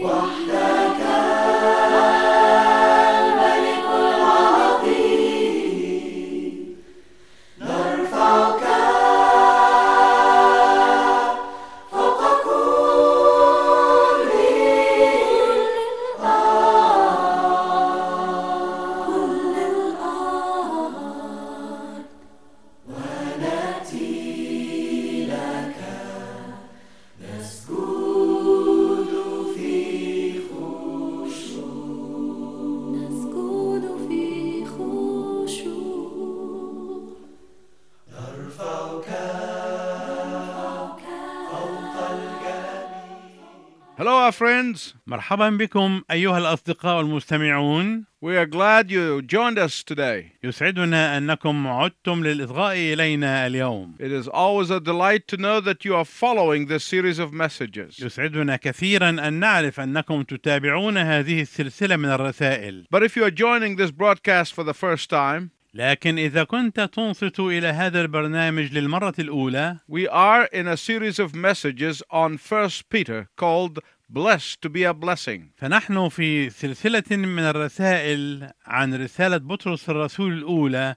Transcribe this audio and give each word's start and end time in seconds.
我 0.00 0.47
مرحبا 45.18 45.50
بكم 45.50 46.02
أيها 46.10 46.38
الأصدقاء 46.38 47.00
المستمعون 47.00 48.04
We 48.20 48.36
are 48.36 48.46
glad 48.46 48.90
you 48.90 49.20
joined 49.22 49.58
us 49.58 49.82
today. 49.82 50.32
يسعدنا 50.44 51.18
أنكم 51.18 51.66
عدتم 51.66 52.24
للإصغاء 52.24 52.76
إلينا 52.76 53.46
اليوم 53.46 53.94
It 53.98 54.12
is 54.12 54.28
always 54.28 54.70
a 54.70 54.78
delight 54.78 55.26
to 55.26 55.36
know 55.36 55.60
that 55.60 55.84
you 55.84 55.96
are 55.96 56.04
following 56.04 56.66
this 56.66 56.84
series 56.84 57.18
of 57.18 57.32
messages. 57.32 57.98
يسعدنا 58.00 58.56
كثيرا 58.56 59.08
أن 59.08 59.32
نعرف 59.32 59.80
أنكم 59.80 60.22
تتابعون 60.22 60.98
هذه 60.98 61.42
السلسلة 61.42 61.96
من 61.96 62.08
الرسائل 62.08 62.84
But 62.90 63.02
if 63.02 63.16
you 63.16 63.24
are 63.24 63.32
joining 63.32 63.74
this 63.76 63.90
broadcast 63.90 64.54
for 64.54 64.62
the 64.62 64.74
first 64.74 65.10
time, 65.10 65.50
لكن 65.74 66.18
إذا 66.18 66.44
كنت 66.44 66.80
تنصت 66.80 67.40
إلى 67.40 67.66
هذا 67.66 68.00
البرنامج 68.00 68.72
للمرة 68.72 69.14
الأولى 69.18 69.76
we 69.88 70.08
are 70.08 70.44
in 70.52 70.66
a 70.66 70.76
series 70.76 71.18
of 71.18 71.34
messages 71.34 72.02
on 72.10 72.38
1 72.38 72.70
Peter 72.90 73.28
called 73.36 73.78
Blessed 74.10 74.62
to 74.62 74.70
be 74.70 74.84
a 74.84 74.94
Blessing. 74.94 75.50
فنحن 75.56 76.08
في 76.08 76.50
سلسلة 76.50 77.16
من 77.16 77.42
الرسائل 77.42 78.50
عن 78.66 78.94
رسالة 78.94 79.36
بطرس 79.36 79.90
الرسول 79.90 80.32
الأولى 80.32 80.94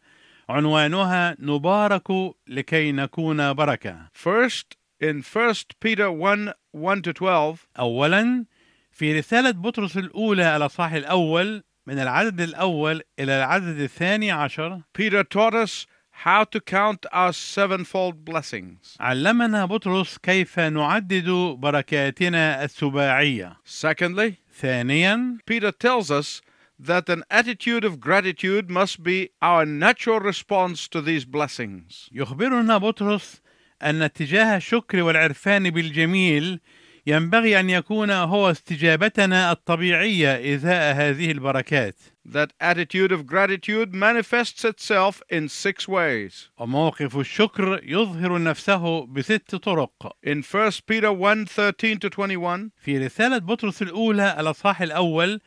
عنوانها 0.50 1.36
نبارك 1.40 2.08
لكي 2.48 2.92
نكون 2.92 3.54
بركة. 3.54 4.10
First, 4.14 4.78
in 5.04 5.22
1 5.22 5.76
Peter 5.82 6.10
1 6.10 6.54
1 6.74 7.02
to 7.04 7.14
12, 7.14 7.68
أولا 7.80 8.46
في 8.92 9.20
رسالة 9.20 9.52
بطرس 9.52 9.98
الأولى 9.98 10.56
الأصحاح 10.56 10.94
الأول 10.94 11.64
من 11.88 12.00
العدد 12.00 12.42
الأول 12.42 13.02
إلى 13.20 13.38
العدد 13.38 13.80
الثاني 13.80 14.32
عشر. 14.32 14.82
Peter 14.94 15.24
taught 15.24 15.54
us 15.54 15.86
how 16.24 16.44
to 16.44 16.60
count 16.60 17.06
our 17.12 17.34
sevenfold 17.34 18.24
blessings. 18.26 18.98
علمنا 19.00 19.66
بطرس 19.66 20.18
كيف 20.18 20.60
نعدد 20.60 21.30
بركاتنا 21.60 22.64
السباعية 22.64 23.58
Secondly, 23.66 24.34
ثانيا 24.62 25.38
Peter 25.46 25.72
tells 25.72 26.12
us 26.12 26.42
that 26.80 27.10
an 27.10 27.24
attitude 27.30 27.84
of 27.84 28.00
gratitude 28.00 28.70
must 28.70 29.04
be 29.04 29.30
our 29.42 29.66
natural 29.66 30.20
response 30.20 30.88
to 30.88 31.02
these 31.02 31.26
blessings. 31.26 32.10
يخبرنا 32.12 32.78
بطرس 32.78 33.42
أن 33.84 34.02
اتجاه 34.02 34.58
الشكر 34.58 35.02
والعرفان 35.02 35.70
بالجميل 35.70 36.60
ينبغي 37.08 37.60
أن 37.60 37.70
يكون 37.70 38.12
هو 38.12 38.52
استجابتنا 38.52 39.52
الطبيعية 39.52 40.56
إزاء 40.56 40.96
هذه 40.96 41.32
البركات 41.32 41.96
That 42.25 42.53
attitude 42.61 43.13
of 43.13 43.27
gratitude 43.27 43.95
manifests 43.95 44.65
itself 44.65 45.23
in 45.31 45.49
six 45.49 45.89
ways. 45.89 46.51
وموقف 46.59 47.17
الشكر 47.17 47.81
يظهر 47.83 48.43
نفسه 48.43 49.07
بست 49.07 49.55
طرق 49.55 50.17
In 50.27 50.43
1 50.43 50.71
Peter 50.87 51.13
1 51.13 51.47
13 51.49 51.99
to 51.99 52.11
21, 52.11 52.71
في 52.85 52.99
رسالة 52.99 53.39
بطرس 53.39 53.83
الأولى 53.83 54.37
الأصحاح 54.41 54.83
الأول 54.83 55.41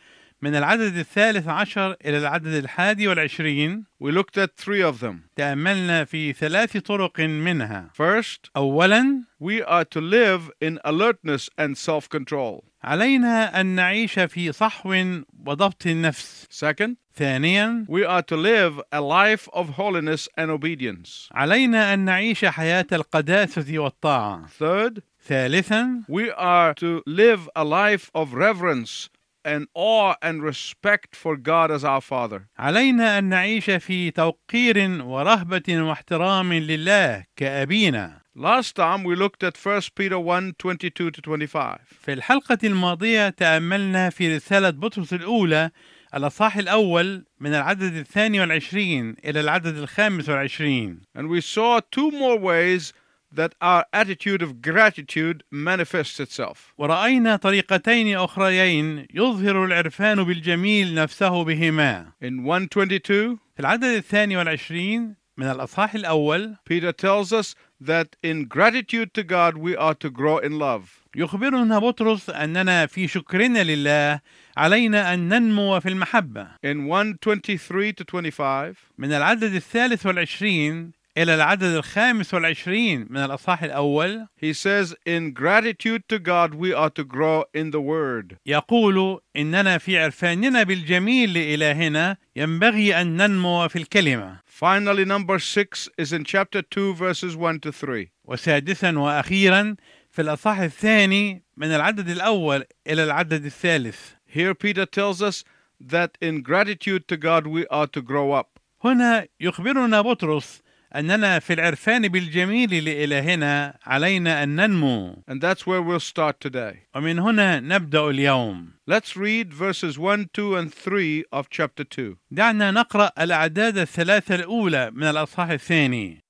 من 0.44 0.54
العدد 0.56 0.96
الثالث 0.96 1.48
عشر 1.48 1.96
إلى 2.04 2.18
العدد 2.18 2.46
الحادي 2.54 3.08
والعشرين 3.08 3.84
we 4.02 4.10
looked 4.12 4.36
at 4.36 4.50
three 4.56 4.82
of 4.82 5.00
them. 5.00 5.14
تأملنا 5.36 6.04
في 6.04 6.32
ثلاث 6.32 6.76
طرق 6.76 7.20
منها 7.20 7.90
First, 7.94 8.50
أولا 8.56 9.22
we 9.40 9.62
are 9.62 9.84
to 9.84 10.00
live 10.00 10.50
in 10.60 10.78
alertness 10.84 11.48
and 11.58 11.78
self 11.78 12.08
control. 12.10 12.64
علينا 12.84 13.60
أن 13.60 13.66
نعيش 13.66 14.18
في 14.18 14.52
صحو 14.52 15.22
وضبط 15.46 15.86
النفس 15.86 16.46
Second, 16.50 16.90
ثانيا 17.16 17.86
we 17.88 18.04
are 18.04 18.22
to 18.22 18.36
live 18.36 18.80
a 18.92 19.00
life 19.00 19.48
of 19.52 19.68
holiness 19.78 20.28
and 20.36 20.50
obedience. 20.50 21.28
علينا 21.32 21.94
أن 21.94 21.98
نعيش 22.04 22.44
حياة 22.44 22.86
القداسة 22.92 23.78
والطاعة 23.78 24.46
Third, 24.58 25.00
ثالثا 25.28 26.02
we 26.08 26.30
are 26.36 26.74
to 26.74 27.02
live 27.06 27.48
a 27.56 27.64
life 27.64 28.10
of 28.14 28.34
reverence 28.34 29.08
and 29.44 29.66
awe 29.74 30.14
and 30.22 30.42
respect 30.42 31.14
for 31.14 31.36
God 31.36 31.70
as 31.70 31.84
our 31.84 32.00
Father. 32.00 32.46
علينا 32.58 33.18
أن 33.18 33.24
نعيش 33.24 33.70
في 33.70 34.10
توقير 34.10 35.02
ورهبة 35.02 35.62
واحترام 35.68 36.52
لله 36.52 37.24
كأبينا 37.36 38.20
Last 38.36 38.74
time 38.74 39.04
we 39.04 39.14
looked 39.14 39.44
at 39.44 39.56
1 39.56 39.94
Peter 39.94 40.18
1 40.18 40.58
22 40.58 41.12
to 41.12 41.20
25. 41.22 41.76
في 42.00 42.12
الحلقة 42.12 42.58
الماضية 42.64 43.28
تأملنا 43.28 44.10
في 44.10 44.36
رسالة 44.36 44.70
بطرس 44.70 45.12
الأولى 45.12 45.70
الأصحاح 46.14 46.56
الأول 46.56 47.24
من 47.40 47.54
العدد 47.54 47.94
الثاني 47.94 48.40
والعشرين 48.40 49.16
إلى 49.24 49.40
العدد 49.40 49.76
الخامس 49.76 50.28
والعشرين 50.28 51.00
And 51.16 51.28
we 51.28 51.40
saw 51.40 51.80
two 51.80 52.10
more 52.10 52.38
ways 52.38 52.92
that 53.34 53.54
our 53.60 53.84
attitude 53.92 54.42
of 54.42 54.62
gratitude 54.62 55.42
manifests 55.50 56.20
itself. 56.20 56.72
ورأينا 56.78 57.36
طريقتين 57.36 58.16
أخريين 58.16 59.06
يظهر 59.14 59.64
العرفان 59.64 60.24
بالجميل 60.24 60.94
نفسه 60.94 61.44
بهما 61.44 62.12
In 62.22 62.42
122, 62.44 63.38
في 63.56 63.60
العدد 63.60 63.84
الثاني 63.84 64.36
والعشرين 64.36 65.14
من 65.36 65.46
الأصحاح 65.46 65.94
الأول 65.94 66.56
Peter 66.64 66.92
tells 66.92 67.32
us 67.32 67.54
that 67.80 68.16
in 68.22 68.44
gratitude 68.44 69.12
to 69.14 69.22
God 69.22 69.56
we 69.56 69.76
are 69.76 69.94
to 69.94 70.10
grow 70.10 70.38
in 70.38 70.58
love. 70.58 71.00
يخبرنا 71.16 71.78
بطرس 71.78 72.30
أننا 72.30 72.86
في 72.86 73.08
شكرنا 73.08 73.62
لله 73.64 74.20
علينا 74.56 75.14
أن 75.14 75.28
ننمو 75.28 75.80
في 75.80 75.88
المحبة 75.88 76.46
In 76.64 76.76
123 76.88 77.92
to 77.92 78.04
25, 78.04 78.74
من 78.98 79.12
العدد 79.12 79.54
الثالث 79.54 80.06
والعشرين 80.06 80.92
إلى 81.18 81.34
العدد 81.34 81.62
الخامس 81.74 82.34
والعشرين 82.34 83.06
من 83.10 83.16
الأصحاح 83.24 83.62
الأول 83.62 84.26
he 84.36 84.52
says, 84.52 84.94
In 85.06 85.30
gratitude 85.32 86.08
to 86.08 86.18
God 86.18 86.54
we 86.54 86.72
are 86.72 86.90
to 86.90 87.04
grow 87.04 87.44
in 87.54 87.70
the 87.70 87.80
Word. 87.80 88.36
يقول 88.46 89.20
إننا 89.36 89.78
في 89.78 89.98
عرفاننا 89.98 90.62
بالجميل 90.62 91.34
لإلهنا 91.34 92.16
ينبغي 92.36 93.00
أن 93.00 93.16
ننمو 93.16 93.68
في 93.68 93.76
الكلمة 93.76 94.40
Finally, 94.46 95.04
number 95.04 95.38
six 95.38 95.88
is 95.98 96.12
in 96.12 96.24
chapter 96.24 96.62
2, 96.62 96.94
verses 96.94 97.36
1 97.36 97.60
to 97.60 97.72
3. 97.72 98.10
وسادسا 98.24 98.98
وأخيرا 98.98 99.76
في 100.10 100.22
الأصحاح 100.22 100.58
الثاني 100.58 101.42
من 101.56 101.68
العدد 101.68 102.08
الأول 102.08 102.64
إلى 102.86 103.04
العدد 103.04 103.44
الثالث 103.44 103.98
Here, 104.26 104.54
Peter 104.54 104.84
tells 104.84 105.22
us 105.22 105.44
that 105.80 106.18
in 106.20 106.42
gratitude 106.42 107.06
to 107.06 107.16
God 107.16 107.46
we 107.46 107.66
are 107.68 107.86
to 107.86 108.02
grow 108.02 108.32
up. 108.32 108.58
هنا 108.84 109.26
يخبرنا 109.40 110.00
بطرس 110.00 110.63
أننا 110.94 111.38
في 111.38 111.52
العرفان 111.52 112.08
بالجميل 112.08 112.84
لإلهنا 112.84 113.78
علينا 113.86 114.42
أن 114.42 114.56
ننمو 114.56 115.22
And 115.28 115.40
that's 115.40 115.66
where 115.66 115.82
we'll 115.82 116.00
start 116.00 116.40
today. 116.40 116.86
ومن 116.94 117.18
هنا 117.18 117.60
نبدأ 117.60 118.10
اليوم 118.10 118.74
Let's 118.86 119.16
read 119.16 119.52
verses 119.52 119.98
1, 119.98 120.26
2, 120.34 120.56
and 120.56 120.72
3 120.74 121.24
of 121.32 121.48
chapter 121.50 121.84
2. 121.84 122.16
دعنا 122.30 122.70
نقرأ 122.70 123.10
الأعداد 123.18 123.78
الثلاثة 123.78 124.34
الأولى 124.34 124.90
من 124.90 125.04
الأصحاح 125.04 125.50
الثاني 125.50 126.24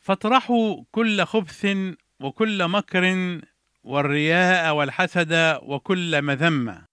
فاطرحوا 0.00 0.84
كل 0.92 1.24
خبث 1.24 1.76
وكل 2.20 2.68
مكر 2.68 3.40
والرياء 3.82 4.74
والحسد 4.74 5.58
وكل 5.62 6.22
مذمة 6.22 6.84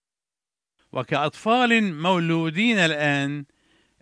وكأطفال 0.91 1.93
مولودين 1.93 2.77
الآن 2.77 3.45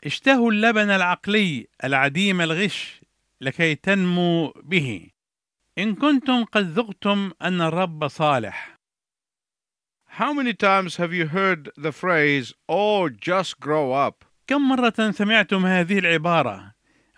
اشتهوا 0.03 0.51
اللبن 0.51 0.89
العقلي 0.89 1.67
العديم 1.83 2.41
الغش 2.41 3.01
لكي 3.41 3.75
تنمو 3.75 4.53
به 4.63 5.09
إن 5.77 5.95
كنتم 5.95 6.43
قد 6.43 6.65
ذقتم 6.79 7.31
أن 7.41 7.61
الرب 7.61 8.07
صالح 8.07 8.77
How 10.19 10.33
many 10.33 10.53
times 10.53 10.95
have 10.95 11.13
you 11.13 11.27
heard 11.27 11.69
the 11.77 11.91
phrase, 11.91 12.53
oh, 12.67 13.09
just 13.09 13.59
grow 13.59 13.91
up? 13.93 14.23
كم 14.47 14.69
مرة 14.69 15.11
سمعتم 15.11 15.65
هذه 15.65 15.99
العبارة 15.99 16.73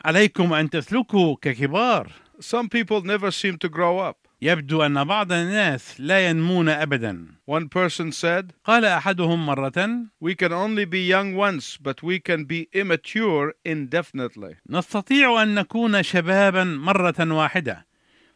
عليكم 0.05 0.53
أن 0.53 0.69
تسلكوا 0.69 1.35
ككبار 1.41 2.11
Some 2.41 2.69
people 2.69 3.01
never 3.01 3.31
seem 3.31 3.57
to 3.57 3.69
grow 3.69 3.99
up. 3.99 4.19
يبدو 4.41 4.81
أن 4.86 5.03
بعض 5.03 5.31
الناس 5.31 6.01
لا 6.01 6.30
ينمون 6.30 6.69
أبدا 6.69 7.27
One 7.45 7.68
person 7.68 8.12
said, 8.12 8.51
قال 8.63 8.86
أحدهم 8.86 9.45
مرة 9.45 10.07
We 10.21 10.36
can 10.36 10.53
only 10.53 10.86
be 10.86 11.06
young 11.06 11.36
once, 11.36 11.77
but 11.77 12.01
we 12.01 12.19
can 12.19 12.45
be 12.45 12.69
immature 12.74 13.53
indefinitely. 13.65 14.56
نستطيع 14.69 15.44
أن 15.44 15.56
نكون 15.56 16.03
شبابا 16.03 16.63
مرة 16.63 17.33
واحدة 17.33 17.86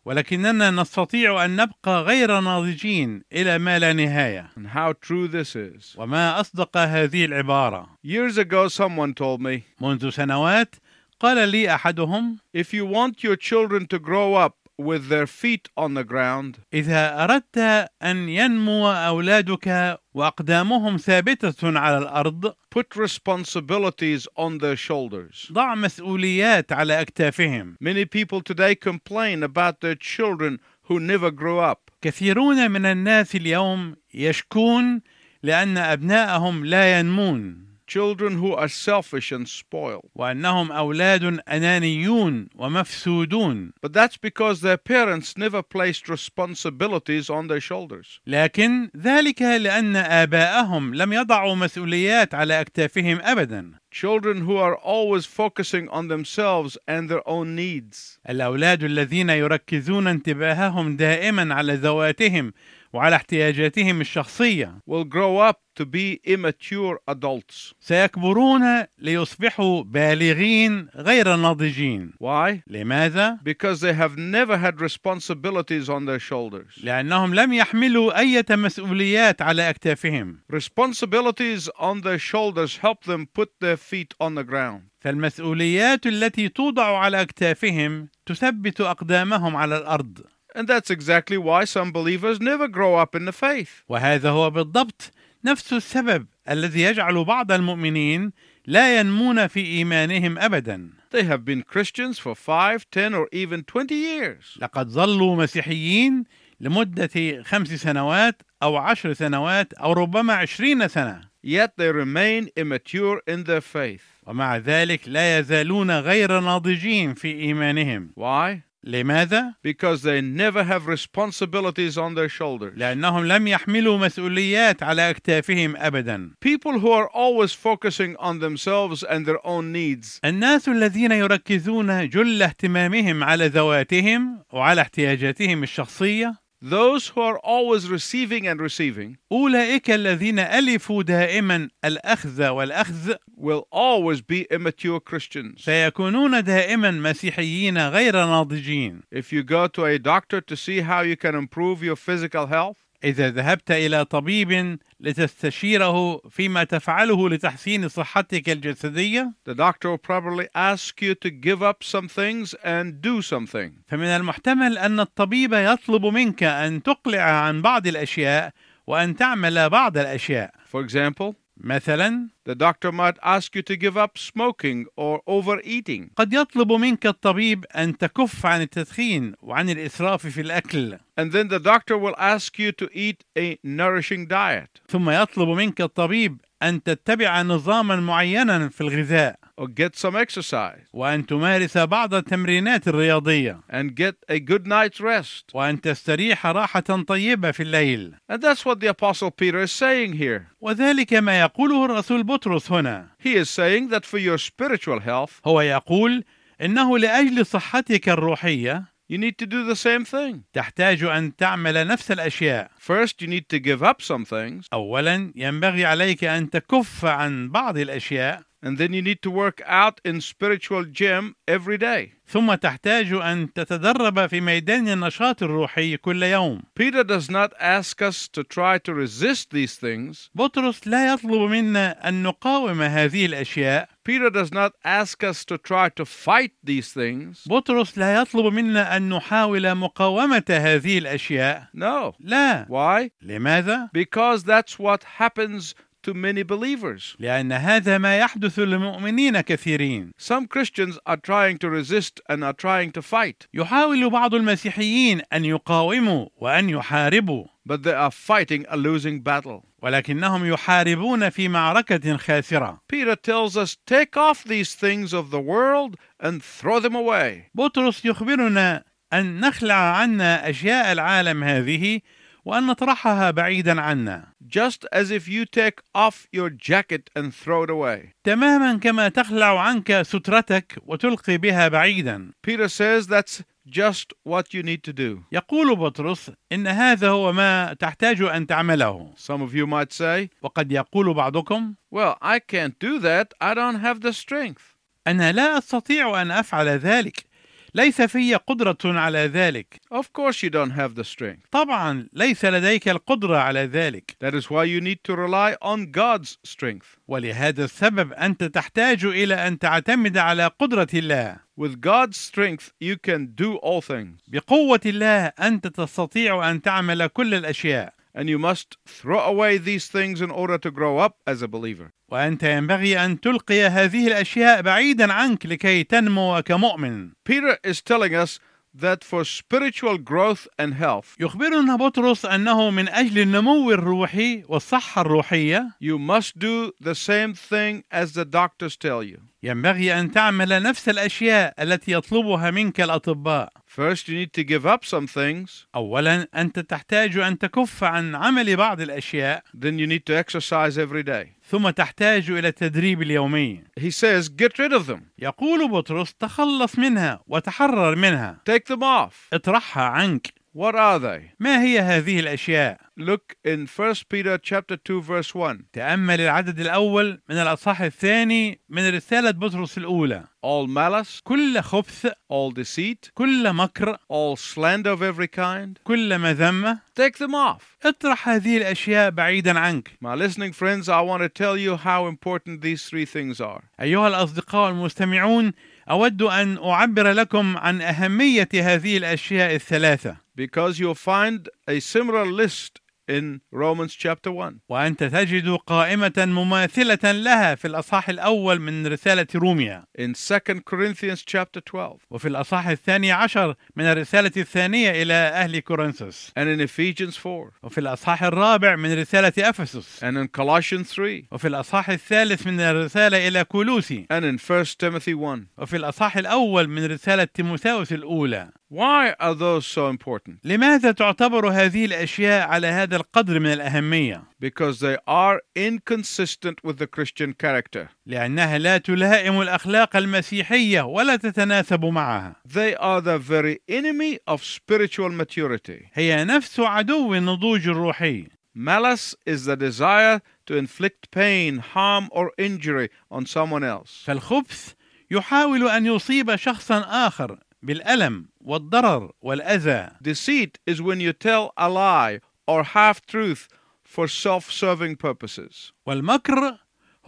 ولكننا 0.06 0.72
نستطيع 0.72 1.46
أن 1.46 1.56
نبقى 1.56 2.02
غير 2.04 2.40
ناضجين 2.40 3.24
إلى 3.34 3.58
ما 3.58 3.80
لا 3.80 3.94
نهاية 3.94 4.50
And 4.58 4.68
how 4.68 4.94
true 4.94 5.28
this 5.30 5.56
is. 5.56 5.96
وما 5.98 6.40
أصدق 6.40 6.78
هذه 6.78 7.26
العبارة 7.26 7.88
Years 8.04 8.38
ago, 8.38 8.68
someone 8.68 9.14
told 9.14 9.42
me, 9.42 9.64
منذ 9.82 10.10
سنوات 10.10 10.76
قال 11.20 11.50
لي 11.50 11.76
أحدهم 11.76 12.38
If 12.54 12.74
you 12.74 12.86
want 12.86 13.24
your 13.24 13.38
children 13.38 13.88
to 13.88 14.00
grow 14.00 14.34
up 14.34 14.63
with 14.84 15.08
their 15.10 15.28
feet 15.28 15.70
on 15.78 15.94
the 15.94 16.04
ground, 16.04 16.60
إذا 16.74 17.24
أردت 17.24 17.88
أن 18.04 18.30
ينمو 18.30 18.92
أولادك 18.92 20.00
وأقدامهم 20.14 20.98
ثابتة 20.98 21.80
على 21.80 21.98
الأرض 21.98 22.54
put 22.70 22.96
responsibilities 22.96 24.28
on 24.38 24.58
their 24.60 24.76
shoulders. 24.76 25.52
ضع 25.52 25.76
مسؤوليات 25.76 26.72
على 26.72 27.02
أكتافهم 27.02 27.78
Many 27.80 28.06
people 28.06 28.42
today 28.42 28.76
complain 28.76 29.44
about 29.44 29.82
their 29.82 29.96
children 29.96 30.60
who 30.84 31.00
never 31.00 31.32
grew 31.32 31.60
up. 31.60 31.92
كثيرون 32.02 32.72
من 32.72 32.86
الناس 32.86 33.36
اليوم 33.36 33.96
يشكون 34.14 35.02
لأن 35.44 35.78
أبناءهم 35.78 36.66
لا 36.66 37.00
ينمون 37.00 37.73
Children 37.93 38.37
who 38.37 38.53
are 38.53 38.69
selfish 38.69 39.33
and 39.33 39.49
spoiled. 39.49 40.11
وأنهم 40.15 40.73
أولاد 40.73 41.41
أنانيون 41.49 42.49
ومفسودون 42.55 43.73
But 43.81 43.93
that's 43.93 44.17
because 44.17 44.61
their 44.61 44.77
parents 44.77 45.37
never 45.39 45.63
placed 45.63 46.09
responsibilities 46.09 47.31
on 47.31 47.49
their 47.49 47.61
shoulders. 47.61 48.21
لكن 48.27 48.91
ذلك 48.97 49.43
لأن 49.43 49.97
آباءهم 49.97 50.95
لم 50.95 51.13
يضعوا 51.13 51.55
مسؤوليات 51.55 52.35
على 52.35 52.61
أكتافهم 52.61 53.21
أبدا 53.23 53.73
Children 54.02 54.38
who 54.48 54.58
are 54.58 54.76
always 54.76 55.26
focusing 55.28 55.88
on 55.90 56.08
themselves 56.08 56.78
and 56.88 57.10
their 57.10 57.22
own 57.30 57.56
needs. 57.56 58.20
الأولاد 58.30 58.84
الذين 58.84 59.30
يركزون 59.30 60.08
انتباههم 60.08 60.96
دائما 60.98 61.54
على 61.54 61.74
ذواتهم 61.76 62.54
وعلى 62.94 63.16
احتياجاتهم 63.16 64.02
الشخصية 64.02 64.82
will 64.88 65.04
grow 65.04 65.38
up 65.38 65.60
to 65.76 65.86
be 65.86 66.20
immature 66.24 67.00
adults. 67.08 67.74
سيكبرون 67.82 68.84
ليصبحوا 69.00 69.84
بالغين 69.84 70.88
غير 70.96 71.36
ناضجين 71.36 72.12
Why? 72.20 72.62
لماذا؟ 72.68 73.40
Because 73.44 73.82
they 73.82 73.94
have 73.94 74.18
never 74.18 74.58
had 74.58 74.80
responsibilities 74.80 75.90
on 75.90 76.06
their 76.06 76.20
shoulders. 76.20 76.84
لأنهم 76.84 77.34
لم 77.36 77.54
يحملوا 77.54 78.20
أي 78.20 78.44
مسؤوليات 78.50 79.42
على 79.42 79.70
أكتافهم 79.70 80.38
Responsibilities 80.54 81.70
on 81.80 82.02
their 82.02 82.20
shoulders 82.20 82.78
help 82.78 83.04
them 83.06 83.26
put 83.34 83.50
their 83.60 83.78
feet 83.84 84.14
on 84.20 84.36
the 84.36 84.44
ground. 84.44 84.82
فالمسؤوليات 85.00 86.08
التي 86.08 86.50
توضع 86.50 86.98
على 86.98 87.22
أكتافهم 87.22 88.10
تثبت 88.26 88.82
أقدامهم 88.82 89.56
على 89.56 89.78
الأرض 89.78 90.20
And 90.56 90.68
that's 90.68 90.92
exactly 90.92 91.38
why 91.38 91.66
some 91.66 91.92
believers 91.92 92.40
never 92.40 92.68
grow 92.68 92.96
up 92.96 93.16
in 93.16 93.26
the 93.26 93.32
faith. 93.32 93.84
وهذا 93.90 94.30
هو 94.30 94.50
بالضبط 94.50 95.12
نفس 95.46 95.74
السبب 95.74 96.26
الذي 96.50 96.82
يجعل 96.82 97.24
بعض 97.24 97.52
المؤمنين 97.52 98.32
لا 98.66 99.00
ينمون 99.00 99.48
في 99.48 99.66
إيمانهم 99.66 100.38
أبدا 100.40 100.90
They 101.12 101.24
have 101.24 101.46
been 101.46 101.62
Christians 101.62 102.18
for 102.18 102.34
5, 102.34 102.86
10, 102.92 103.14
or 103.14 103.28
even 103.32 103.64
20 103.64 103.92
years. 103.92 104.58
لقد 104.60 104.88
ظلوا 104.90 105.36
مسيحيين 105.36 106.24
لمدة 106.60 107.44
خمس 107.44 107.68
سنوات 107.68 108.42
أو 108.64 108.78
عشر 108.78 109.14
سنوات 109.14 109.74
أو 109.74 109.94
ربما 109.94 110.34
عشرين 110.34 110.88
سنة 110.88 111.22
Yet 111.44 111.76
they 111.78 111.92
remain 111.92 112.50
immature 112.56 113.22
in 113.28 113.44
their 113.44 113.62
faith. 113.62 114.04
ومع 114.28 114.58
ذلك 114.58 115.08
لا 115.08 115.40
يزالون 115.40 115.92
غير 116.00 116.40
ناضجين 116.40 117.14
في 117.14 117.28
إيمانهم 117.32 118.10
Why? 118.16 118.62
لماذا؟ 118.86 119.54
Because 119.64 120.02
they 120.04 120.22
never 120.22 120.64
have 120.64 120.88
responsibilities 120.88 121.98
on 121.98 122.16
their 122.16 122.30
shoulders. 122.30 122.78
لأنهم 122.78 123.26
لم 123.26 123.48
يحملوا 123.48 123.98
مسؤوليات 123.98 124.84
على 124.84 125.10
أكتافهم 125.10 125.76
أبدا 125.76 126.32
People 126.42 126.80
who 126.80 126.92
are 126.92 127.10
always 127.14 127.52
focusing 127.54 128.16
on 128.18 128.40
themselves 128.40 129.04
and 129.04 129.26
their 129.26 129.46
own 129.46 129.72
needs 129.72 130.20
الناس 130.26 130.70
الذين 130.70 131.12
يركزون 131.12 132.10
جل 132.10 132.42
اهتمامهم 132.44 133.24
على 133.24 133.48
ذواتهم 133.48 134.40
وعلى 134.52 134.82
احتياجاتهم 134.82 135.64
الشخصية 135.64 136.43
Those 136.63 137.09
who 137.09 137.21
are 137.21 137.39
always 137.39 137.89
receiving 137.89 138.49
and 138.49 138.61
receiving 138.61 139.17
أولئك 139.33 139.91
الذين 139.91 140.39
ألفوا 140.39 141.03
دائما 141.03 141.69
الأخذ 141.85 142.49
والأخذ 142.49 143.15
will 143.37 143.69
always 143.71 144.21
be 144.21 144.47
immature 144.51 144.99
Christians. 145.01 145.65
سيكونون 145.65 146.45
دائما 146.45 146.91
مسيحيين 146.91 147.79
غير 147.89 148.13
ناضجين 148.13 149.03
If 149.13 149.33
you 149.33 149.45
go 149.45 149.69
to 149.69 149.85
a 149.85 149.99
doctor 149.99 150.41
to 150.41 150.57
see 150.57 150.81
how 150.81 151.03
you 151.03 151.17
can 151.17 151.37
improve 151.37 151.83
your 151.85 151.97
physical 151.97 152.47
health, 152.47 152.77
إذا 153.05 153.31
ذهبت 153.31 153.71
إلى 153.71 154.05
طبيب 154.05 154.79
لتستشيره 155.04 156.18
فيما 156.30 156.64
تفعله 156.64 157.30
لتحسين 157.30 157.88
صحتك 157.88 158.50
الجسدية 158.50 159.34
the 159.50 159.54
doctor 159.54 159.90
will 159.92 159.98
probably 159.98 160.48
ask 160.56 161.02
you 161.02 161.14
to 161.16 161.30
give 161.30 161.62
up 161.62 161.84
some 161.84 162.08
things 162.08 162.56
and 162.64 163.02
do 163.02 163.22
something. 163.22 163.72
فمن 163.88 164.08
المحتمل 164.08 164.78
أن 164.78 165.00
الطبيب 165.00 165.54
يطلب 165.54 166.06
منك 166.06 166.44
أن 166.44 166.84
تقلع 166.84 167.22
عن 167.22 167.62
بعض 167.62 167.88
الأشياء 167.88 168.54
وأن 168.88 169.16
تعمل 169.16 169.70
بعض 169.70 169.98
الأشياء 169.98 170.54
For 170.72 170.82
example, 170.82 171.34
مثلا 171.58 172.33
the 172.45 172.55
doctor 172.55 172.91
might 172.93 173.19
ask 173.23 173.55
you 173.55 173.63
to 173.63 173.77
give 173.77 173.97
up 173.97 174.17
smoking 174.19 174.87
or 174.97 175.21
overeating. 175.27 176.11
قد 176.17 176.33
يطلب 176.33 176.73
منك 176.73 177.07
الطبيب 177.07 177.65
أن 177.77 177.99
تكف 177.99 178.47
عن 178.47 178.63
التدخين 178.63 179.35
وعن 179.43 179.71
الإسراف 179.71 180.27
في 180.27 180.41
الأكل 180.41 180.99
And 181.17 181.33
then 181.33 181.49
the 181.49 181.59
doctor 181.59 181.99
will 181.99 182.15
ask 182.19 182.59
you 182.59 182.73
to 182.73 182.89
eat 182.93 183.25
a 183.39 183.59
nourishing 183.65 184.27
diet 184.27 184.81
ثم 184.89 185.11
يطلب 185.11 185.49
منك 185.49 185.81
الطبيب 185.81 186.41
أن 186.63 186.83
تتبع 186.83 187.43
نظاما 187.43 187.97
معينا 187.97 188.69
في 188.69 188.81
الغذاء 188.81 189.39
or 189.61 189.67
get 189.67 189.97
some 189.97 190.15
exercise 190.17 190.87
وأن 190.93 191.27
تمارس 191.27 191.79
بعض 191.79 192.15
التمرينات 192.15 192.89
الرياضية 192.89 193.61
and 193.71 193.95
get 193.97 194.15
a 194.29 194.39
good 194.39 194.67
night's 194.67 195.01
rest. 195.01 195.51
وأن 195.55 195.81
تستريح 195.81 196.47
راحة 196.47 196.81
طيبة 196.81 197.51
في 197.51 197.63
الليل 197.63 198.15
And 198.33 198.41
that's 198.43 198.65
what 198.65 198.81
the 198.81 198.87
Apostle 198.87 199.31
Peter 199.31 199.59
is 199.59 199.73
saying 199.73 200.13
here. 200.13 200.47
وذلك 200.61 201.15
ما 201.15 201.41
يقوله 201.41 201.85
الرسول 201.85 202.23
بطرس 202.34 202.72
هنا 202.72 203.08
He 203.20 203.36
is 203.36 203.50
saying 203.50 203.90
that 203.90 204.06
for 204.06 204.18
your 204.18 204.38
spiritual 204.38 205.00
health, 205.00 205.42
هو 205.46 205.62
يقول 205.62 206.24
إنه 206.62 206.98
لأجل 206.98 207.46
صحتك 207.46 208.10
الروحية 208.10 208.94
you 209.10 209.18
need 209.18 209.38
to 209.38 209.46
do 209.46 209.64
the 209.64 209.76
same 209.76 210.06
thing. 210.06 210.44
تحتاج 210.54 211.04
أن 211.04 211.36
تعمل 211.36 211.88
نفس 211.88 212.12
الأشياء 212.12 212.72
First, 212.80 213.22
you 213.22 213.28
need 213.28 213.50
to 213.50 213.60
give 213.60 213.84
up 213.84 214.02
some 214.02 214.26
things, 214.26 214.68
أولا 214.74 215.32
ينبغي 215.36 215.86
عليك 215.86 216.24
أن 216.24 216.50
تكف 216.50 217.06
عن 217.06 217.50
بعض 217.50 217.78
الأشياء 217.78 218.42
and 218.63 218.77
then 218.77 218.93
you 218.93 219.01
need 219.03 219.23
to 219.23 219.31
work 219.31 219.63
out 219.67 220.01
in 220.05 220.21
spiritual 220.21 220.85
gym 220.85 221.35
every 221.47 221.79
day. 221.79 222.13
ثم 222.27 222.55
تحتاج 222.55 223.13
أن 223.13 223.53
تتدرب 223.53 224.27
في 224.27 224.41
ميدان 224.41 224.89
النشاط 224.89 225.43
الروحي 225.43 225.97
كل 225.97 226.23
يوم 226.23 226.63
Peter 226.75 227.03
does 227.05 227.31
not 227.31 227.53
ask 227.61 228.03
us 228.03 228.29
to 228.29 228.43
try 228.45 228.79
to 228.79 228.93
resist 228.95 229.51
these 229.51 229.77
things. 229.77 230.31
بطرس 230.35 230.87
لا 230.89 231.13
يطلب 231.13 231.51
منا 231.51 232.09
أن 232.09 232.23
نقاوم 232.23 232.83
هذه 232.83 233.27
الأشياء 233.27 233.89
Peter 234.05 234.31
does 234.31 234.53
not 234.53 234.73
ask 234.85 235.23
us 235.23 235.45
to 235.45 235.57
try 235.59 235.89
to 235.89 236.05
fight 236.05 236.53
these 236.63 236.93
things. 236.93 237.47
بطرس 237.49 237.99
لا 237.99 238.15
يطلب 238.21 238.53
منا 238.53 238.97
أن 238.97 239.09
نحاول 239.09 239.75
مقاومة 239.75 240.45
هذه 240.51 240.99
الأشياء 240.99 241.69
No. 241.75 242.13
لا 242.21 242.67
Why? 242.69 243.11
لماذا؟ 243.23 243.89
Because 243.95 244.45
that's 244.45 244.79
what 244.79 245.05
happens 245.19 245.75
to 246.03 246.15
many 246.15 246.43
believers. 246.43 247.17
لأن 247.19 247.53
هذا 247.53 247.99
ما 247.99 248.19
يحدث 248.19 248.59
للمؤمنين 248.59 249.41
كثيرين 249.41 250.13
Some 250.17 250.47
Christians 250.47 250.99
are 251.07 251.17
trying 251.17 251.59
to 251.59 251.69
resist 251.69 252.21
and 252.29 252.45
are 252.45 252.53
trying 252.53 252.93
to 252.93 253.03
fight, 253.03 253.47
يحاول 253.55 254.11
بعض 254.11 254.35
المسيحيين 254.35 255.21
أن 255.33 255.45
يقاوموا 255.45 256.27
وأن 256.41 256.69
يحاربوا 256.71 257.47
but 257.67 257.83
they 257.83 257.93
are 257.93 258.11
fighting 258.11 258.65
a 258.69 258.77
losing 258.77 259.21
battle. 259.21 259.65
ولكنهم 259.83 260.47
يحاربون 260.47 261.31
في 261.31 261.49
معركة 261.49 262.17
خاسرة 262.17 262.81
Peter 262.89 263.17
tells 263.17 263.57
us, 263.57 263.77
take 263.87 264.17
off 264.17 264.45
these 264.45 264.75
things 264.75 265.13
of 265.13 265.31
the 265.31 265.41
world 265.41 265.97
and 266.21 266.43
throw 266.43 266.81
them 266.81 266.95
away. 266.95 267.51
بطرس 267.55 268.05
يخبرنا 268.05 268.85
أن 269.13 269.41
نخلع 269.41 269.75
عنا 269.75 270.51
أشياء 270.51 270.93
العالم 270.93 271.45
هذه 271.45 272.01
وأن 272.46 272.68
نطرحها 272.68 273.32
بعيدا 273.32 273.82
عنا 273.82 274.26
Just 274.48 274.86
as 274.92 275.10
if 275.12 275.28
you 275.28 275.46
take 275.46 275.80
off 275.96 276.28
your 276.32 276.50
jacket 276.50 277.10
and 277.16 277.34
throw 277.34 277.64
it 277.64 277.70
away. 277.70 278.14
تماما 278.24 278.78
كما 278.78 279.10
تخلع 279.10 279.60
عنك 279.60 280.02
سترتك 280.02 280.78
وتلقي 280.86 281.38
بها 281.38 281.68
بعيدا 281.68 282.32
Peter 282.48 282.68
says 282.68 283.08
that's 283.08 283.42
just 283.70 284.14
what 284.24 284.54
you 284.54 284.62
need 284.64 284.84
to 284.84 284.94
do. 284.94 285.24
يقول 285.32 285.76
بطرس 285.76 286.32
إن 286.52 286.68
هذا 286.68 287.10
هو 287.10 287.32
ما 287.34 287.74
تحتاج 287.74 288.22
أن 288.22 288.48
تعمله 288.48 289.14
Some 289.18 289.42
of 289.42 289.54
you 289.56 289.66
might 289.68 289.94
say, 289.94 290.30
وقد 290.42 290.72
يقول 290.72 291.14
بعضكم 291.14 291.76
well, 291.92 292.18
I 292.22 292.40
can't 292.40 292.78
do 292.80 293.00
that. 293.00 293.34
I 293.42 293.54
don't 293.54 293.80
have 293.80 294.02
the 294.02 294.14
strength. 294.14 294.62
أنا 295.08 295.32
لا 295.32 295.58
أستطيع 295.58 296.22
أن 296.22 296.32
أفعل 296.32 296.68
ذلك 296.68 297.26
ليس 297.76 298.02
في 298.02 298.36
قدرة 298.36 298.78
على 298.86 299.20
ذلك 299.28 299.82
Of 299.92 300.06
course 300.14 300.44
you 300.44 300.50
don't 300.50 300.72
have 300.72 300.96
the 300.96 301.04
strength. 301.04 301.48
طبعا 301.52 302.08
ليس 302.14 302.46
لديك 302.46 302.90
القدرة 302.90 303.38
على 303.38 303.60
ذلك 303.60 304.16
That 304.24 304.34
is 304.36 304.50
why 304.50 304.64
you 304.66 304.82
need 304.82 305.04
to 305.04 305.16
rely 305.16 305.56
on 305.62 305.92
God's 305.92 306.38
strength. 306.44 306.98
ولهذا 307.08 307.64
السبب 307.66 308.14
أنت 308.14 308.44
تحتاج 308.44 309.06
إلى 309.06 309.48
أن 309.48 309.60
تعتمد 309.60 310.18
على 310.18 310.48
قدرة 310.60 310.88
الله 310.94 311.38
With 311.56 311.82
God's 311.82 312.18
strength, 312.18 312.72
you 312.80 312.96
can 312.98 313.28
do 313.36 313.58
all 313.58 313.82
things. 313.82 314.22
بقوة 314.28 314.82
الله 314.86 315.26
أنت 315.28 315.68
تستطيع 315.68 316.52
أن 316.52 316.62
تعمل 316.62 317.08
كل 317.08 317.34
الأشياء 317.34 317.94
And 318.15 318.29
you 318.29 318.39
must 318.39 318.77
throw 318.87 319.21
away 319.21 319.59
these 319.59 319.87
things 319.87 320.21
in 320.21 320.31
order 320.31 320.59
to 320.59 320.71
grow 320.71 320.99
up 320.99 321.19
as 321.27 321.43
a 321.43 321.49
believer. 321.49 321.93
وأنت 322.13 322.43
ينبغي 322.43 323.05
أن 323.05 323.21
تلقي 323.21 323.67
هذه 323.67 324.07
الأشياء 324.07 324.63
بعيدا 324.63 325.13
عنك 325.13 325.47
لكي 325.47 325.85
تنمو 325.85 326.43
كمؤمن 326.43 327.11
Peter 327.25 327.59
is 327.63 327.83
telling 327.83 328.15
us 328.15 328.41
that 328.75 329.03
for 329.05 329.25
spiritual 329.25 329.99
growth 329.99 330.47
and 330.59 330.75
health, 330.75 331.17
يخبرنا 331.21 331.77
بطرس 331.77 332.25
أنه 332.27 332.71
من 332.71 332.89
أجل 332.89 333.19
النمو 333.19 333.71
الروحي 333.71 334.45
والصحة 334.49 335.01
الروحية 335.03 335.73
you 335.81 335.99
must 335.99 336.39
do 336.39 336.73
the 336.81 336.95
same 336.95 337.35
thing 337.35 337.85
as 337.91 338.13
the 338.13 338.25
doctors 338.25 338.77
tell 338.77 339.03
you. 339.03 339.21
ينبغي 339.44 340.00
أن 340.00 340.12
تعمل 340.12 340.64
نفس 340.64 340.90
الأشياء 340.90 341.54
التي 341.64 341.92
يطلبها 341.92 342.52
منك 342.52 342.82
الأطباء. 342.82 343.50
First, 343.68 344.08
you 344.08 344.16
need 344.16 344.34
to 344.34 344.44
give 344.44 344.66
up 344.66 344.86
some 344.86 345.08
things, 345.08 345.68
أولا 345.76 346.28
أنت 346.36 346.60
تحتاج 346.60 347.18
أن 347.18 347.38
تكف 347.38 347.84
عن 347.84 348.16
عمل 348.16 348.56
بعض 348.56 348.82
الأشياء. 348.82 349.44
Then 349.54 349.78
you 349.78 349.88
need 349.88 350.06
to 350.06 350.16
exercise 350.16 350.78
every 350.78 351.04
day. 351.04 351.34
ثم 351.50 351.70
تحتاج 351.70 352.32
إلى 352.32 352.48
التدريب 352.48 353.02
اليومي. 353.02 353.64
He 353.80 353.92
says, 353.92 354.30
get 354.30 354.60
rid 354.60 354.72
of 354.74 354.88
them, 354.88 355.02
يقول 355.20 355.72
بطرس 355.72 356.14
تخلص 356.14 356.80
منها 356.80 357.20
وتحرر 357.28 357.96
منها. 357.96 358.42
Take 358.50 358.74
them 358.74 358.82
off. 358.82 359.14
اطرحها 359.34 359.84
عنك. 359.84 360.43
What 360.56 360.76
are 360.76 361.00
they? 361.00 361.32
ما 361.40 361.62
هي 361.64 361.80
هذه 361.80 362.20
الأشياء 362.20 362.78
Look 362.96 363.36
in 363.44 363.66
1 363.66 364.08
Peter 364.08 364.38
chapter 364.38 364.78
2 364.78 365.02
verse 365.02 365.34
1. 365.34 365.66
تأمل 365.74 366.22
العدد 366.22 366.60
الأول 366.60 367.22
من 367.30 367.36
الأصحاح 367.36 367.82
الثاني 367.82 368.60
من 368.70 368.96
رسالة 368.96 369.32
بطرس 369.32 369.78
الأولى 369.78 370.24
All 370.46 370.68
malice, 370.68 371.22
كل 371.24 371.62
خبث 371.62 372.08
all 372.30 372.52
deceit, 372.52 373.10
كل 373.16 373.54
مكر 373.54 373.98
all 374.12 374.36
slander 374.36 374.92
of 374.92 375.02
every 375.02 375.28
kind, 375.28 375.80
كل 375.84 376.18
مذمة 376.20 376.80
take 376.96 377.18
them 377.18 377.34
off. 377.34 377.78
اطرح 377.86 378.30
هذه 378.30 378.58
الأشياء 378.58 379.10
بعيدا 379.10 379.60
عنك 379.60 379.90
My 380.02 380.14
listening 380.14 380.54
friends, 380.54 380.88
I 380.88 381.02
want 381.02 381.24
to 381.24 381.30
tell 381.30 381.58
you 381.58 381.78
how 381.78 382.06
important 382.08 382.62
these 382.62 382.84
three 382.84 383.06
things 383.06 383.42
are. 383.42 383.64
أيها 383.82 384.08
الأصدقاء 384.08 384.70
المستمعون 384.70 385.54
أود 385.90 386.22
أن 386.22 386.58
أعبر 386.58 387.12
لكم 387.12 387.58
عن 387.58 387.82
أهمية 387.82 388.50
هذه 388.54 388.98
الأشياء 388.98 389.56
الثلاثة 389.56 390.23
Because 390.36 390.80
you'll 390.80 390.96
find 390.96 391.50
a 391.68 391.80
similar 391.80 392.26
list 392.26 392.82
in 393.08 393.42
Romans 393.52 393.94
chapter 393.94 394.32
1. 394.32 394.60
وأنت 394.70 395.04
تجد 395.04 395.50
قائمة 395.68 396.14
مماثلة 396.18 397.12
لها 397.12 397.56
في 397.56 397.68
الأصحاح 397.68 398.10
الأول 398.10 398.60
من 398.60 398.88
رسالة 398.88 399.28
روميا 399.36 399.84
In 400.00 400.14
2 400.16 400.62
Corinthians 400.62 401.22
chapter 401.26 401.60
12. 401.62 401.98
وفي 402.12 402.28
الأصحاح 402.28 402.68
الثاني 402.68 403.12
عشر 403.12 403.56
من 403.76 403.86
الرسالة 403.86 404.32
الثانية 404.38 405.02
إلى 405.04 405.14
أهل 405.14 405.60
كورنثوس 405.60 406.32
And 406.40 406.48
in 406.50 406.62
Ephesians 406.62 407.18
4. 407.26 407.52
وفي 407.64 407.78
الأصحاح 407.78 408.24
الرابع 408.24 408.76
من 408.76 408.94
رسالة 409.00 409.34
أفسس 409.50 410.04
And 410.04 410.18
in 410.18 410.28
Colossians 410.28 410.94
3. 410.96 411.24
وفي 411.32 411.48
الأصحاح 411.48 411.90
الثالث 411.90 412.48
من 412.48 412.60
الرسالة 412.60 413.28
إلى 413.28 413.44
كولوسي 413.44 414.06
And 414.12 414.24
in 414.26 414.38
1 414.38 414.78
Timothy 414.80 415.14
1. 415.14 415.48
وفي 415.58 415.78
الأصحاح 415.78 416.18
الأول 416.18 416.68
من 416.68 416.86
رسالة 416.86 417.24
تيموثاوس 417.24 417.94
الأولى 417.94 418.50
Why 418.74 419.14
are 419.20 419.36
those 419.36 419.68
so 419.68 419.88
important? 419.90 420.40
لماذا 420.44 420.92
تعتبر 420.92 421.50
هذه 421.50 421.86
الأشياء 421.86 422.48
على 422.48 422.68
هذا 422.68 422.93
القدر 422.94 423.40
من 423.40 423.54
الأهمية؟ 423.54 424.24
Because 424.40 424.80
they 424.80 424.98
are 425.08 425.42
inconsistent 425.56 426.64
with 426.64 426.78
the 426.78 426.88
Christian 426.88 427.34
character. 427.34 427.90
لأنها 428.06 428.58
لا 428.58 428.78
تلائم 428.78 429.42
الأخلاق 429.42 429.96
المسيحية 429.96 430.82
ولا 430.82 431.16
تتناسب 431.16 431.86
معها 431.86 432.36
They 432.46 432.76
are 432.76 433.02
the 433.02 433.18
very 433.18 433.60
enemy 433.70 434.20
of 434.28 434.44
spiritual 434.44 435.10
maturity. 435.10 435.90
هي 435.94 436.26
نفس 436.26 436.60
عدو 436.60 437.14
النضوج 437.16 437.68
الروحي 437.68 438.28
Malice 438.56 439.16
is 439.26 439.46
the 439.46 439.56
desire 439.56 440.22
to 440.46 440.56
inflict 440.56 441.10
pain, 441.10 441.58
harm, 441.58 442.08
or 442.12 442.32
injury 442.38 442.90
on 443.10 443.26
someone 443.26 443.64
else. 443.64 444.04
فالخبث 444.06 444.74
يحاول 445.12 445.70
أن 445.70 445.86
يصيب 445.86 446.36
شخصا 446.36 446.80
آخر 447.08 447.40
بالألم 447.64 448.26
والضرر 448.42 449.12
والأذى 449.22 449.90
Deceit 450.02 450.60
is 450.68 450.82
when 450.82 451.00
you 451.00 451.14
tell 451.14 451.54
a 451.58 451.70
lie 451.70 452.20
or 452.47 452.63
half 452.63 453.01
truth 453.07 453.49
for 453.85 454.07
self 454.09 454.51
serving 454.51 454.97
purposes. 454.97 455.73
والمكر 455.87 456.59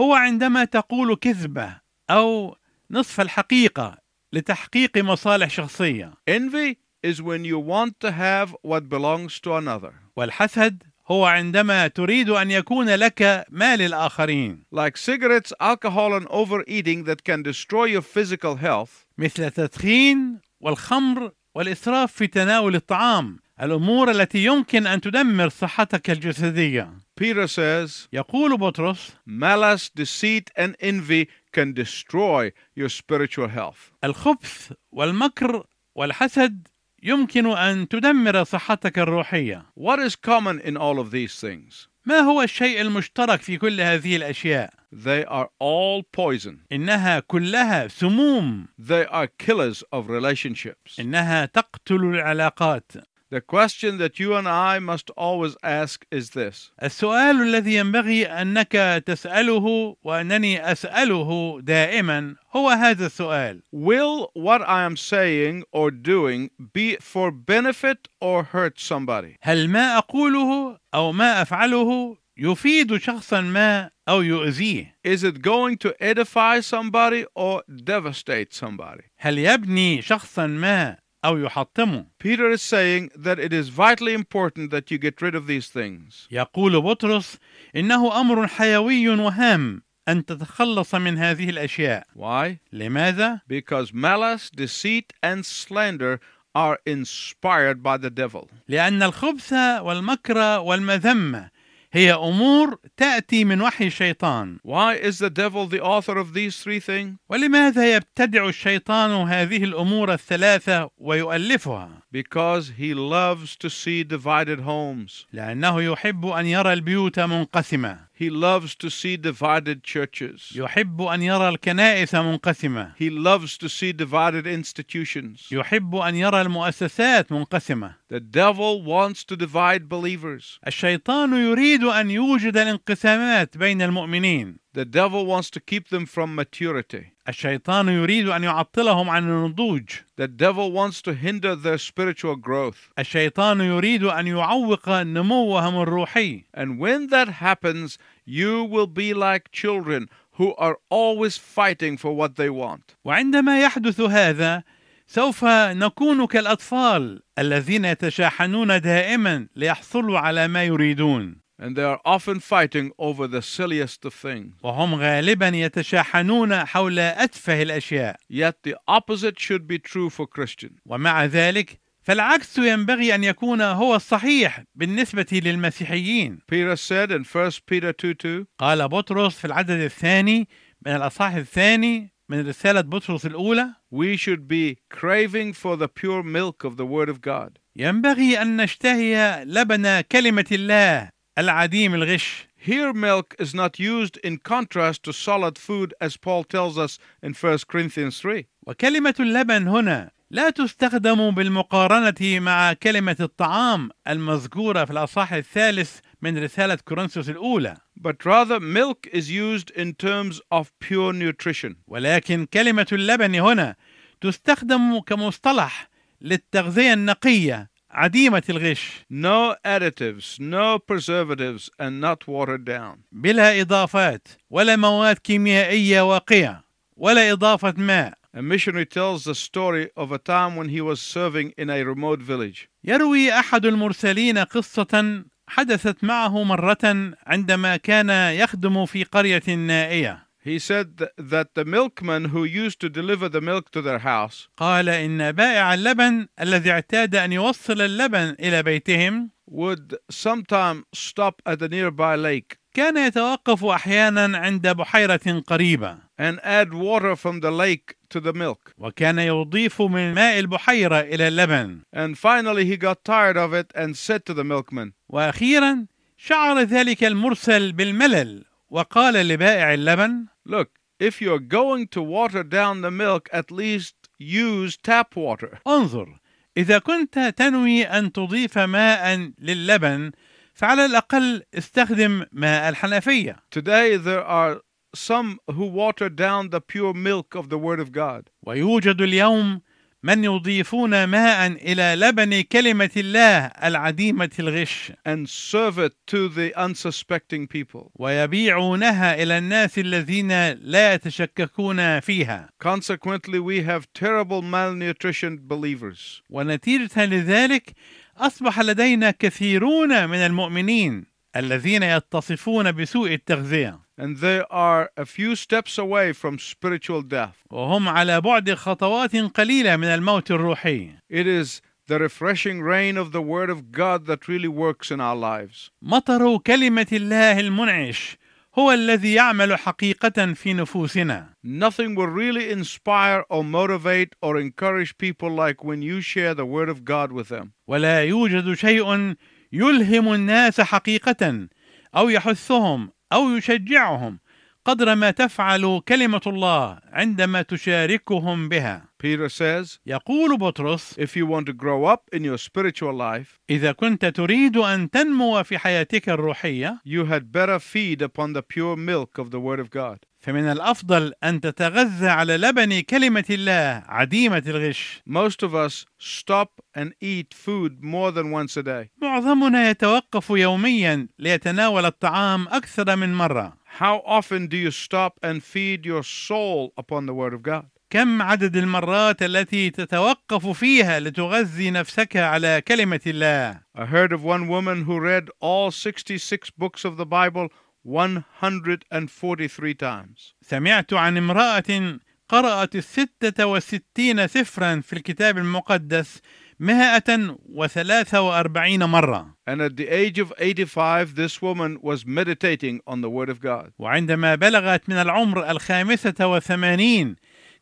هو 0.00 0.14
عندما 0.14 0.64
تقول 0.64 1.16
كذبة 1.16 1.76
أو 2.10 2.56
نصف 2.90 3.20
الحقيقة 3.20 3.98
لتحقيق 4.32 4.98
مصالح 4.98 5.50
شخصية 5.50 6.12
Envy 6.30 6.76
is 7.02 7.22
when 7.22 7.44
you 7.44 7.58
want 7.58 7.98
to 8.00 8.10
have 8.12 8.54
what 8.62 8.88
belongs 8.88 9.40
to 9.40 9.54
another. 9.54 9.92
والحسد 10.16 10.82
هو 11.10 11.24
عندما 11.24 11.86
تريد 11.88 12.30
أن 12.30 12.50
يكون 12.50 12.88
لك 12.88 13.46
مال 13.50 13.82
الآخرين 13.82 14.64
Like 14.72 14.96
cigarettes, 14.96 15.52
alcohol, 15.60 16.14
and 16.14 16.26
overeating 16.28 17.04
that 17.04 17.24
can 17.24 17.42
destroy 17.42 17.84
your 17.84 18.02
physical 18.02 18.56
health, 18.56 19.06
مثل 19.18 19.42
التدخين 19.42 20.38
والخمر 20.60 21.32
والإسراف 21.54 22.12
في 22.12 22.26
تناول 22.26 22.74
الطعام 22.74 23.38
الأمور 23.61 24.11
التي 24.11 24.45
يمكن 24.45 24.87
أن 24.87 25.01
تدمر 25.01 25.49
صحتك 25.49 26.09
الجسدية 26.09 26.89
Peter 27.15 27.47
says, 27.47 28.07
يقول 28.13 28.57
بطرس 28.57 29.15
malice, 29.25 29.89
deceit, 29.89 30.51
and 30.57 30.75
envy 30.81 31.29
can 31.53 31.73
destroy 31.73 32.51
your 32.75 32.89
spiritual 32.89 33.47
health. 33.47 33.91
الخبث 34.03 34.73
والمكر 34.91 35.63
والحسد 35.95 36.67
يمكن 37.03 37.47
أن 37.47 37.87
تدمر 37.87 38.43
صحتك 38.43 38.99
الروحية 38.99 39.65
What 39.79 39.99
is 39.99 40.15
common 40.15 40.59
in 40.59 40.75
all 40.77 40.99
of 40.99 41.11
these 41.11 41.39
things? 41.39 41.87
ما 42.05 42.19
هو 42.19 42.41
الشيء 42.41 42.81
المشترك 42.81 43.41
في 43.41 43.57
كل 43.57 43.81
هذه 43.81 44.15
الأشياء؟ 44.15 44.73
They 44.93 45.25
are 45.25 45.47
all 45.59 46.03
poison. 46.17 46.57
إنها 46.71 47.19
كلها 47.19 47.87
سموم 47.87 48.67
They 48.79 49.05
are 49.05 49.27
killers 49.27 49.83
of 49.93 50.09
relationships. 50.09 50.99
إنها 50.99 51.45
تقتل 51.45 51.95
العلاقات 51.95 52.91
The 53.30 53.40
question 53.40 53.98
that 53.98 54.18
you 54.18 54.34
and 54.34 54.48
I 54.48 54.80
must 54.80 55.08
always 55.10 55.56
ask 55.62 56.04
is 56.10 56.30
this 56.30 56.72
السؤال 56.82 57.40
الذي 57.42 57.74
ينبغي 57.74 58.26
أنك 58.26 59.04
تسأله 59.06 59.96
وأنني 60.02 60.72
أسأله 60.72 61.60
دائما 61.62 62.34
هو 62.56 62.70
هذا 62.70 63.06
السؤال 63.06 63.62
Will 63.72 64.30
what 64.34 64.62
I 64.68 64.82
am 64.82 64.96
saying 64.96 65.62
or 65.70 65.92
doing 65.92 66.50
be 66.72 66.96
for 66.96 67.30
benefit 67.30 68.08
or 68.20 68.42
hurt 68.42 68.80
somebody? 68.80 69.36
هل 69.42 69.68
ما 69.68 69.98
أقوله 69.98 70.78
أو 70.94 71.12
ما 71.12 71.42
أفعله 71.42 72.16
يفيد 72.36 72.96
شخصا 72.96 73.40
ما 73.40 73.90
أو 74.08 74.22
يؤذيه 74.22 74.94
Is 75.04 75.22
it 75.22 75.40
going 75.40 75.76
to 75.78 75.94
edify 76.00 76.58
somebody 76.58 77.24
or 77.36 77.62
devastate 77.84 78.52
somebody? 78.52 79.04
هل 79.18 79.38
يبني 79.38 80.02
شخصا 80.02 80.46
ما 80.46 80.96
أو 81.24 81.38
يحطمه 81.38 82.06
Peter 82.18 82.50
is 82.50 82.62
saying 82.62 83.10
that 83.14 83.38
it 83.38 83.52
is 83.52 83.68
vitally 83.68 84.14
important 84.14 84.70
that 84.70 84.90
you 84.90 84.98
get 84.98 85.20
rid 85.20 85.34
of 85.34 85.46
these 85.46 85.68
things. 85.68 86.28
يقول 86.30 86.80
بطرس 86.80 87.38
إنه 87.76 88.20
أمر 88.20 88.46
حيوي 88.46 89.08
وهام 89.08 89.82
أن 90.08 90.24
تتخلص 90.24 90.94
من 90.94 91.18
هذه 91.18 91.50
الأشياء 91.50 92.04
Why? 92.14 92.58
لماذا؟ 92.72 93.40
Because 93.48 93.92
malice, 93.92 94.50
deceit, 94.50 95.12
and 95.22 95.44
slander 95.44 96.20
are 96.54 96.78
inspired 96.86 97.82
by 97.82 97.96
the 97.96 98.10
devil. 98.10 98.48
لأن 98.68 99.02
الخبث 99.02 99.52
والمكر 99.52 100.58
والمذمة 100.60 101.50
هي 101.95 102.13
أمور 102.13 102.77
تأتي 102.97 103.45
من 103.45 103.61
وحي 103.61 103.87
الشيطان 103.87 104.57
Why 104.63 104.95
is 104.95 105.19
the 105.19 105.29
devil 105.29 105.65
the 105.65 105.79
author 105.79 106.17
of 106.17 106.33
these 106.33 106.61
three 106.61 106.79
things? 106.79 107.17
ولماذا 107.29 107.95
يبتدع 107.95 108.47
الشيطان 108.47 109.11
هذه 109.27 109.63
الأمور 109.63 110.13
الثلاثة 110.13 110.89
ويؤلفها؟ 110.97 111.89
Because 112.11 112.71
he 112.77 112.93
loves 112.93 113.55
to 113.55 113.69
see 113.69 114.03
divided 114.03 114.59
homes. 114.59 115.25
لأنه 115.33 115.81
يحب 115.81 116.25
أن 116.25 116.45
يرى 116.45 116.73
البيوت 116.73 117.19
منقسمة 117.19 117.97
He 118.14 118.28
loves 118.30 118.74
to 118.76 118.90
see 118.90 119.16
divided 119.16 119.82
churches. 119.82 120.52
يحب 120.56 121.02
أن 121.02 121.22
يرى 121.22 121.48
الكنائس 121.48 122.14
منقسمة 122.14 122.92
He 122.98 123.10
loves 123.10 123.56
to 123.58 123.68
see 123.68 123.92
divided 123.92 124.46
institutions. 124.46 125.52
يحب 125.52 125.96
أن 125.96 126.14
يرى 126.14 126.40
المؤسسات 126.42 127.32
منقسمة 127.32 127.94
The 128.12 128.20
devil 128.20 128.82
wants 128.82 129.24
to 129.24 129.36
divide 129.36 129.88
believers. 129.88 130.58
الشيطان 130.66 131.32
يريد 131.32 131.84
أن 131.84 132.10
يوجد 132.10 132.56
الانقسامات 132.56 133.56
بين 133.56 133.82
المؤمنين 133.82 134.56
The 134.74 134.84
devil 134.84 135.26
wants 135.26 135.50
to 135.50 135.60
keep 135.60 135.88
them 135.88 136.06
from 136.06 136.34
maturity. 136.34 137.12
الشيطان 137.28 137.88
يريد 137.88 138.28
أن 138.28 138.44
يعطلهم 138.44 139.10
عن 139.10 139.24
النضوج 139.24 139.90
The 140.16 140.28
devil 140.28 140.72
wants 140.72 141.02
to 141.02 141.14
hinder 141.14 141.54
their 141.56 141.78
spiritual 141.78 142.36
growth. 142.36 142.90
الشيطان 142.98 143.60
يريد 143.60 144.04
أن 144.04 144.26
يعوق 144.26 144.88
نموهم 144.88 145.82
الروحي 145.82 146.44
And 146.54 146.78
when 146.78 147.08
that 147.08 147.28
happens, 147.28 147.98
you 148.24 148.64
will 148.64 148.86
be 148.86 149.14
like 149.14 149.50
children 149.52 150.08
who 150.32 150.54
are 150.56 150.78
always 150.88 151.36
fighting 151.36 151.96
for 151.96 152.12
what 152.14 152.36
they 152.36 152.50
want. 152.50 152.96
وعندما 153.04 153.60
يحدث 153.60 154.00
هذا 154.00 154.62
سوف 155.06 155.44
نكون 155.44 156.26
كالأطفال 156.26 157.22
الذين 157.38 157.84
يتشاحنون 157.84 158.80
دائما 158.80 159.46
ليحصلوا 159.56 160.18
على 160.18 160.48
ما 160.48 160.64
يريدون 160.64 161.36
And 161.57 161.75
they 161.77 161.83
are 161.83 162.01
often 162.03 162.39
fighting 162.41 162.91
over 162.99 163.27
the 163.27 163.41
silliest 163.41 164.03
of 164.05 164.13
things. 164.13 164.53
وهم 164.63 164.95
غالبا 164.95 165.47
يتشاحنون 165.47 166.65
حول 166.65 166.99
أتفه 166.99 167.61
الأشياء 167.61 168.15
Yet 168.29 168.63
the 168.63 168.75
opposite 168.87 169.39
should 169.39 169.67
be 169.67 169.79
true 169.79 170.09
for 170.09 170.27
Christians. 170.27 170.79
ومع 170.85 171.25
ذلك 171.25 171.79
فالعكس 172.01 172.57
ينبغي 172.57 173.15
أن 173.15 173.23
يكون 173.23 173.61
هو 173.61 173.95
الصحيح 173.95 174.63
بالنسبة 174.75 175.25
للمسيحيين 175.31 176.39
Peter 176.51 176.75
said 176.75 177.11
in 177.11 177.23
1 177.23 177.65
Peter 177.65 177.91
2 177.93 178.13
2, 178.13 178.45
قال 178.59 178.87
بطرس 178.87 179.37
في 179.37 179.45
العدد 179.45 179.79
الثاني 179.79 180.47
من 180.85 180.95
الأصحاح 180.95 181.33
الثاني 181.33 182.13
من 182.29 182.47
رسالة 182.47 182.81
بطرس 182.81 183.25
الأولى 183.25 183.67
we 183.91 184.17
should 184.17 184.47
be 184.47 184.77
craving 184.89 185.53
for 185.53 185.77
the 185.77 185.87
pure 185.87 186.23
milk 186.23 186.63
of 186.63 186.75
the 186.77 186.85
Word 186.85 187.09
of 187.09 187.21
God. 187.21 187.57
ينبغي 187.75 188.41
أن 188.41 188.57
نشتهي 188.57 189.43
لبن 189.45 190.01
كلمة 190.01 190.45
الله 190.51 191.14
العديم 191.37 191.93
الغش 191.95 192.47
Here, 192.57 192.93
milk 192.93 193.35
is 193.39 193.53
not 193.53 193.79
used 193.79 194.17
in 194.23 194.37
contrast 194.37 195.03
to 195.03 195.13
solid 195.13 195.57
food, 195.57 195.93
as 196.01 196.17
Paul 196.17 196.43
tells 196.43 196.77
us 196.79 196.97
in 197.21 197.33
1 197.33 197.59
Corinthians 197.67 198.19
3. 198.19 198.45
وكلمة 198.67 199.15
اللبن 199.19 199.67
هنا 199.67 200.11
لا 200.31 200.49
تستخدم 200.49 201.31
بالمقارنة 201.31 202.39
مع 202.39 202.73
كلمة 202.73 203.15
الطعام 203.19 203.89
المذكورة 204.07 204.85
في 204.85 204.91
الأصحاح 204.91 205.33
الثالث 205.33 205.99
من 206.21 206.43
رسالة 206.43 206.75
كورنثوس 206.75 207.29
الأولى 207.29 207.77
But 208.01 208.25
rather, 208.25 208.59
milk 208.59 209.07
is 209.13 209.29
used 209.29 209.69
in 209.71 209.93
terms 209.93 210.41
of 210.51 210.71
pure 210.79 211.13
nutrition. 211.13 211.75
ولكن 211.87 212.45
كلمة 212.45 212.87
اللبن 212.91 213.35
هنا 213.35 213.75
تستخدم 214.21 214.99
كمصطلح 214.99 215.89
للتغذية 216.21 216.93
النقية 216.93 217.69
عديمة 217.95 218.43
الغش 218.49 218.91
No 219.09 219.55
additives, 219.65 220.39
no 220.39 220.79
preservatives, 220.79 221.69
and 221.79 222.01
not 222.01 222.27
watered 222.27 222.65
down. 222.65 222.97
بلا 223.11 223.61
إضافات 223.61 224.27
ولا 224.49 224.75
مواد 224.75 225.17
كيميائية 225.17 226.01
واقية 226.01 226.63
ولا 226.97 227.31
إضافة 227.31 227.73
ماء 227.77 228.13
A 228.37 228.41
missionary 228.41 228.85
tells 228.85 229.23
the 229.23 229.33
story 229.35 229.87
of 229.95 230.11
a 230.11 230.17
time 230.17 230.57
when 230.57 230.67
he 230.67 230.81
was 230.81 231.01
serving 231.01 231.53
in 231.57 231.69
a 231.69 231.83
remote 231.83 232.21
village. 232.21 232.69
يروي 232.83 233.31
أحد 233.39 233.65
المرسلين 233.65 234.37
قصة 234.37 235.23
حدثت 235.47 236.03
معه 236.03 236.43
مرة 236.43 237.13
عندما 237.27 237.77
كان 237.77 238.09
يخدم 238.33 238.85
في 238.85 239.03
قرية 239.03 239.43
نائية 239.55 240.24
He 240.44 240.58
said 240.58 240.96
th- 240.98 241.10
that 241.18 241.48
the 241.54 241.64
milkman 241.66 242.26
who 242.32 242.44
used 242.44 242.80
to 242.80 242.88
deliver 242.88 243.28
the 243.28 243.40
milk 243.42 243.70
to 243.72 243.82
their 243.82 243.98
house 243.98 244.48
قال 244.56 244.88
إن 244.88 245.32
بائع 245.32 245.74
اللبن 245.74 246.26
الذي 246.40 246.70
اعتاد 246.70 247.14
أن 247.16 247.32
يوصل 247.32 247.80
اللبن 247.80 248.36
إلى 248.40 248.62
بيتهم 248.62 249.30
would 249.50 249.96
sometime 250.10 250.84
stop 250.94 251.42
at 251.46 251.60
a 251.62 251.68
nearby 251.68 252.16
lake 252.16 252.56
كان 252.74 252.96
يتوقف 252.96 253.64
أحيانا 253.64 254.38
عند 254.38 254.68
بحيرة 254.68 255.42
قريبة 255.46 255.96
and 256.18 256.38
add 256.44 256.72
water 256.74 257.16
from 257.16 257.40
the 257.40 257.50
lake 257.50 257.96
to 258.10 258.20
the 258.20 258.32
milk. 258.32 258.72
وكان 258.78 259.18
يضيف 259.18 259.82
من 259.82 260.14
ماء 260.14 260.38
البحيرة 260.38 261.00
إلى 261.00 261.28
اللبن 261.28 261.80
And 261.92 262.16
finally, 262.18 262.64
he 262.64 262.76
got 262.76 263.04
tired 263.04 263.36
of 263.36 263.52
it 263.52 263.72
and 263.74 263.96
said 263.96 264.24
to 264.26 264.34
the 264.34 264.44
milkman, 264.44 264.92
وأخيرا 265.08 265.86
شعر 266.16 266.60
ذلك 266.60 267.04
المرسل 267.04 267.72
بالملل 267.72 268.44
وقال 268.74 269.14
لبائع 269.14 269.74
اللبن 269.74 270.26
Look, 270.46 270.68
if 270.98 271.20
you're 271.20 271.38
going 271.38 271.88
to 271.88 272.02
water 272.02 272.42
down 272.42 272.82
the 272.82 272.90
milk, 272.90 273.28
at 273.32 273.50
least 273.50 273.94
use 274.18 274.76
tap 274.76 275.16
water. 275.16 275.58
انظر 275.66 276.20
إذا 276.56 276.78
كنت 276.78 277.34
تنوي 277.36 277.84
أن 277.84 278.12
تضيف 278.12 278.58
ماء 278.58 279.32
للبن 279.38 280.12
فعلى 280.54 280.84
الأقل 280.86 281.42
استخدم 281.54 282.24
ماء 282.32 282.68
الحنفية 282.68 283.36
Today, 283.50 283.96
there 283.96 284.24
are 284.24 284.60
some 284.94 285.38
who 285.48 285.66
water 285.66 286.08
down 286.08 286.50
the 286.50 286.60
pure 286.60 286.92
milk 286.92 287.34
of 287.34 287.48
the 287.48 287.58
Word 287.58 287.80
of 287.80 287.92
God. 287.92 288.30
ويوجد 288.46 289.00
اليوم 289.00 289.60
من 290.05 290.23
يضيفون 290.23 291.03
ماء 291.03 291.47
إلى 291.47 291.95
لبن 292.05 292.41
كلمة 292.41 292.89
الله 292.97 293.45
العديمة 293.45 294.29
الغش 294.39 294.91
and 295.07 295.27
serve 295.27 295.79
it 295.79 295.93
to 296.05 296.29
the 296.29 296.53
unsuspecting 296.55 297.47
people. 297.47 297.91
ويبيعونها 297.95 299.23
إلى 299.23 299.37
الناس 299.37 299.79
الذين 299.79 300.51
لا 300.51 300.93
يتشككون 300.93 301.99
فيها 301.99 302.49
Consequently, 302.59 303.39
we 303.39 303.61
have 303.63 303.87
terrible 303.93 304.41
malnutritioned 304.43 305.47
believers. 305.47 306.21
ونتيجة 306.29 307.05
لذلك 307.05 307.73
أصبح 308.17 308.59
لدينا 308.59 309.11
كثيرون 309.11 310.09
من 310.09 310.17
المؤمنين 310.17 311.05
الذين 311.35 311.83
يتصفون 311.83 312.71
بسوء 312.71 313.13
التغذية 313.13 313.84
And 313.98 314.16
they 314.18 314.42
are 314.50 314.90
a 314.96 315.04
few 315.04 315.36
steps 315.36 315.78
away 315.78 316.12
from 316.12 316.38
spiritual 316.38 317.02
death. 317.02 317.36
وهم 317.50 317.88
على 317.88 318.20
بعد 318.20 318.54
خطوات 318.54 319.16
قليلة 319.16 319.76
من 319.76 319.84
الموت 319.84 320.30
الروحي 320.30 320.90
It 321.10 321.26
is 321.26 321.60
the 321.86 321.98
refreshing 321.98 322.62
rain 322.62 322.96
of 322.96 323.12
the 323.12 323.20
Word 323.20 323.50
of 323.50 323.72
God 323.72 324.06
that 324.06 324.28
really 324.28 324.48
works 324.48 324.90
in 324.90 325.00
our 325.00 325.16
lives. 325.16 325.70
مطر 325.82 326.38
كلمة 326.38 326.86
الله 326.92 327.40
المنعش 327.40 328.16
هو 328.58 328.72
الذي 328.72 329.14
يعمل 329.14 329.56
حقيقة 329.56 330.34
في 330.34 330.54
نفوسنا 330.54 331.26
Nothing 331.44 331.94
will 331.94 332.08
really 332.08 332.50
inspire 332.50 333.24
or 333.28 333.44
motivate 333.44 334.14
or 334.22 334.38
encourage 334.38 334.98
people 334.98 335.30
like 335.30 335.64
when 335.64 335.82
you 335.82 336.00
share 336.00 336.34
the 336.34 336.46
Word 336.46 336.68
of 336.68 336.84
God 336.84 337.12
with 337.12 337.28
them. 337.28 337.52
ولا 337.68 338.04
يوجد 338.04 338.54
شيء 338.54 339.14
يلهم 339.52 340.14
الناس 340.14 340.60
حقيقة 340.60 341.48
أو 341.96 342.08
يحثهم 342.08 342.90
أو 343.15 343.29
يشجعهم 343.37 344.19
قدر 344.65 344.95
ما 344.95 345.11
تفعل 345.11 345.81
كلمة 345.87 346.21
الله 346.27 346.79
عندما 346.93 347.41
تشاركهم 347.41 348.49
بها 348.49 348.85
Peter 348.97 349.29
says, 349.29 349.79
يقول 349.85 350.37
بطرس 350.37 350.93
if 350.99 351.15
you 351.15 351.25
want 351.25 351.45
to 351.45 351.53
grow 351.53 351.85
up 351.85 352.09
in 352.13 352.23
your 352.23 352.37
spiritual 352.37 352.93
life, 352.93 353.39
إذا 353.49 353.71
كنت 353.71 354.05
تريد 354.05 354.57
أن 354.57 354.89
تنمو 354.89 355.43
في 355.43 355.57
حياتك 355.57 356.09
الروحية 356.09 356.79
you 356.85 357.05
had 357.05 357.31
better 357.31 357.59
feed 357.59 358.01
upon 358.01 358.33
the 358.33 358.41
pure 358.41 358.75
milk 358.75 359.19
of 359.19 359.29
the 359.31 359.39
Word 359.39 359.59
of 359.59 359.69
God. 359.69 359.99
فمن 360.25 360.51
الأفضل 360.51 361.13
أن 361.23 361.41
تتغذى 361.41 362.07
على 362.07 362.37
لبن 362.37 362.79
كلمة 362.81 363.25
الله 363.29 363.83
عديمة 363.87 364.43
الغش 364.47 365.01
Most 365.07 365.43
of 365.43 365.53
us 365.53 365.85
stop 365.99 366.49
and 366.75 366.93
eat 366.99 367.31
food 367.33 367.83
more 367.83 368.11
than 368.11 368.31
once 368.31 368.57
a 368.57 368.63
day. 368.63 368.89
معظمنا 369.01 369.69
يتوقف 369.69 370.29
يوميا 370.29 371.07
ليتناول 371.19 371.85
الطعام 371.85 372.47
أكثر 372.47 372.95
من 372.95 373.13
مرة 373.13 373.53
How 373.79 374.01
often 374.05 374.47
do 374.47 374.57
you 374.57 374.71
stop 374.71 375.19
and 375.21 375.43
feed 375.43 375.85
your 375.85 376.01
soul 376.03 376.73
upon 376.77 377.05
the 377.05 377.13
Word 377.13 377.33
of 377.33 377.43
God? 377.43 377.65
كم 377.89 378.21
عدد 378.21 378.55
المرات 378.55 379.23
التي 379.23 379.69
تتوقف 379.69 380.47
فيها 380.47 380.99
لتغذي 380.99 381.71
نفسك 381.71 382.17
على 382.17 382.61
كلمة 382.67 383.01
الله 383.07 383.59
I 383.77 383.85
heard 383.85 384.11
of 384.11 384.23
one 384.23 384.47
woman 384.47 384.85
who 384.85 384.99
read 384.99 385.29
all 385.39 385.71
66 385.71 386.49
books 386.57 386.83
of 386.83 386.97
the 386.97 387.05
Bible 387.05 387.49
143 387.85 389.73
times. 389.75 390.33
سمعت 390.41 390.93
عن 390.93 391.17
امرأة 391.17 391.99
قرأت 392.29 392.75
الستة 392.75 393.45
وستين 393.45 394.27
سفرا 394.27 394.81
في 394.81 394.93
الكتاب 394.93 395.37
المقدس 395.37 396.21
مائة 396.59 397.37
وثلاثة 397.49 398.21
وأربعين 398.21 398.83
مرة 398.83 399.35
And 399.47 399.61
at 399.61 399.75
the 399.77 399.87
age 399.87 400.17
of 400.19 400.33
85, 400.39 401.15
this 401.15 401.41
woman 401.41 401.77
was 401.81 402.05
meditating 402.05 402.79
on 402.87 403.01
the 403.01 403.09
Word 403.09 403.29
of 403.29 403.39
God. 403.39 403.71
وعندما 403.79 404.35
بلغت 404.35 404.89
من 404.89 404.95
العمر 404.95 405.51
الخامسة 405.51 406.27
وثمانين 406.27 407.15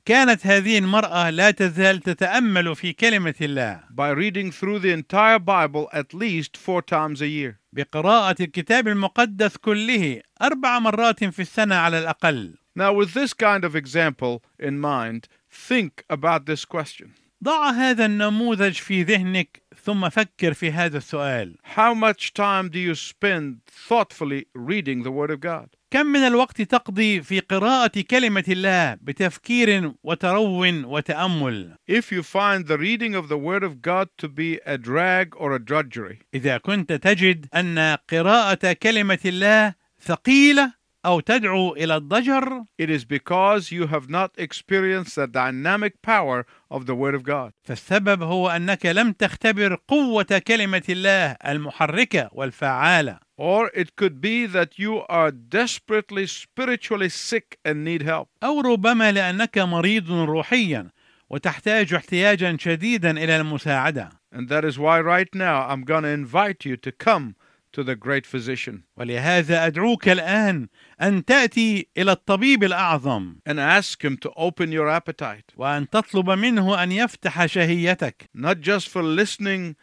كانت 0.06 0.48
هذه 0.48 0.78
المرأة 0.78 1.30
لا 1.30 1.52
تزال 1.52 2.00
تتأمل 2.00 2.76
في 2.76 2.94
كلمة 2.94 3.36
الله 3.42 3.80
by 3.89 4.12
reading 4.12 4.52
through 4.52 4.80
the 4.80 4.92
entire 4.92 5.39
Bible 5.39 5.88
at 5.94 6.13
least 6.13 6.58
four 6.58 6.82
times 6.82 7.22
a 7.22 7.28
year. 7.28 7.60
بقراءة 7.74 8.36
الكتاب 8.44 8.88
المقدس 8.88 9.58
كله 9.58 10.22
أربع 10.42 10.80
مرات 10.80 11.24
في 11.24 11.42
السنة 11.42 11.76
على 11.76 12.00
الأقل 12.00 12.54
Now, 12.76 12.92
with 12.92 13.13
this 13.13 13.34
kind 13.34 13.63
of 13.63 13.76
example 13.76 14.44
in 14.60 14.80
mind, 14.80 15.28
think 15.50 16.04
about 16.10 16.46
this 16.46 16.66
question 16.66 17.12
ضع 17.44 17.70
هذا 17.72 18.06
النموذج 18.06 18.74
في 18.74 19.04
ذهنك 19.04 19.62
ثم 19.84 20.10
فكر 20.10 20.54
في 20.54 20.72
هذا 20.72 20.98
السؤال 20.98 21.58
How 21.76 21.93
much 21.93 22.34
time 22.34 22.69
do 22.69 22.80
you 22.80 22.96
spend 22.96 23.62
thoughtfully 23.88 24.46
reading 24.56 25.04
the 25.04 25.12
Word 25.12 25.32
of 25.32 25.39
God? 25.39 25.76
كم 25.91 26.06
من 26.06 26.19
الوقت 26.19 26.62
تقضي 26.62 27.22
في 27.22 27.39
قراءة 27.39 28.02
كلمة 28.02 28.43
الله 28.48 28.93
بتفكير 29.02 29.93
وترو 30.04 30.65
وتأمل 30.65 31.76
If 31.91 32.12
you 32.12 32.24
find 32.24 32.67
the 32.67 32.78
reading 32.78 33.15
of 33.15 33.28
the 33.28 33.38
Word 33.38 33.63
of 33.63 33.82
God 33.82 34.08
to 34.17 34.28
be 34.28 34.60
a 34.65 34.78
drag 34.78 35.36
or 35.36 35.54
a 35.56 35.60
drudgery, 35.60 36.19
إذا 36.34 36.58
كنت 36.58 36.93
تجد 36.93 37.48
أن 37.56 37.98
قراءة 38.10 38.74
كلمة 38.74 39.19
الله 39.26 39.74
ثقيلة 40.02 40.74
أو 41.05 41.21
تدعو 41.21 41.73
إلى 41.77 41.97
الضجر 41.97 42.64
it 42.83 42.91
is 42.91 43.05
because 43.05 43.71
you 43.73 43.87
have 43.87 44.09
not 44.11 44.31
experienced 44.37 45.14
the 45.14 45.27
dynamic 45.27 46.03
power 46.03 46.45
of 46.71 46.87
the 46.87 46.95
Word 46.95 47.14
of 47.14 47.23
God. 47.23 47.53
فالسبب 47.64 48.23
هو 48.23 48.49
أنك 48.49 48.87
لم 48.87 49.12
تختبر 49.12 49.79
قوة 49.88 50.43
كلمة 50.47 50.83
الله 50.88 51.37
المحركة 51.47 52.31
والفعالة 52.33 53.19
Or 53.38 53.71
it 53.73 53.95
could 53.95 54.21
be 54.21 54.47
that 54.47 54.79
you 54.79 55.03
are 55.09 55.31
desperately 55.31 56.27
spiritually 56.27 57.09
sick 57.09 57.59
and 57.64 57.85
need 57.85 58.03
help. 58.03 58.29
أو 58.43 58.61
ربما 58.61 59.12
لأنك 59.12 59.59
مريض 59.59 60.11
روحيا 60.11 60.91
وتحتاج 61.31 61.95
احتياجا 61.95 62.57
شديدا 62.61 63.11
إلى 63.11 63.37
المساعدة 63.37 64.11
And 64.33 64.49
that 64.49 64.64
is 64.64 64.79
why 64.79 65.01
right 65.01 65.35
now 65.35 65.67
I'm 65.69 65.85
going 65.85 66.03
to 66.03 66.09
invite 66.09 66.64
you 66.64 66.77
to 66.77 66.93
come 66.93 67.37
to 67.74 67.84
the 67.84 67.96
great 67.96 68.26
physician. 68.26 68.84
ولهذا 68.98 69.66
أدعوك 69.68 70.10
الآن 70.10 70.68
أن 71.02 71.26
تأتي 71.26 71.88
إلى 71.98 72.12
الطبيب 72.12 72.64
الأعظم. 72.64 73.36
And 73.46 73.60
ask 73.60 74.02
him 74.04 74.18
to 74.18 74.32
open 74.36 74.72
your 74.72 74.90
appetite, 74.90 75.54
وأن 75.58 75.90
تطلب 75.90 76.30
منه 76.30 76.84
أن 76.84 76.92
يفتح 76.92 77.46
شهيتك. 77.46 78.30
Not 78.36 78.62
just 78.62 78.88
for 78.88 79.04
listening 79.04 79.76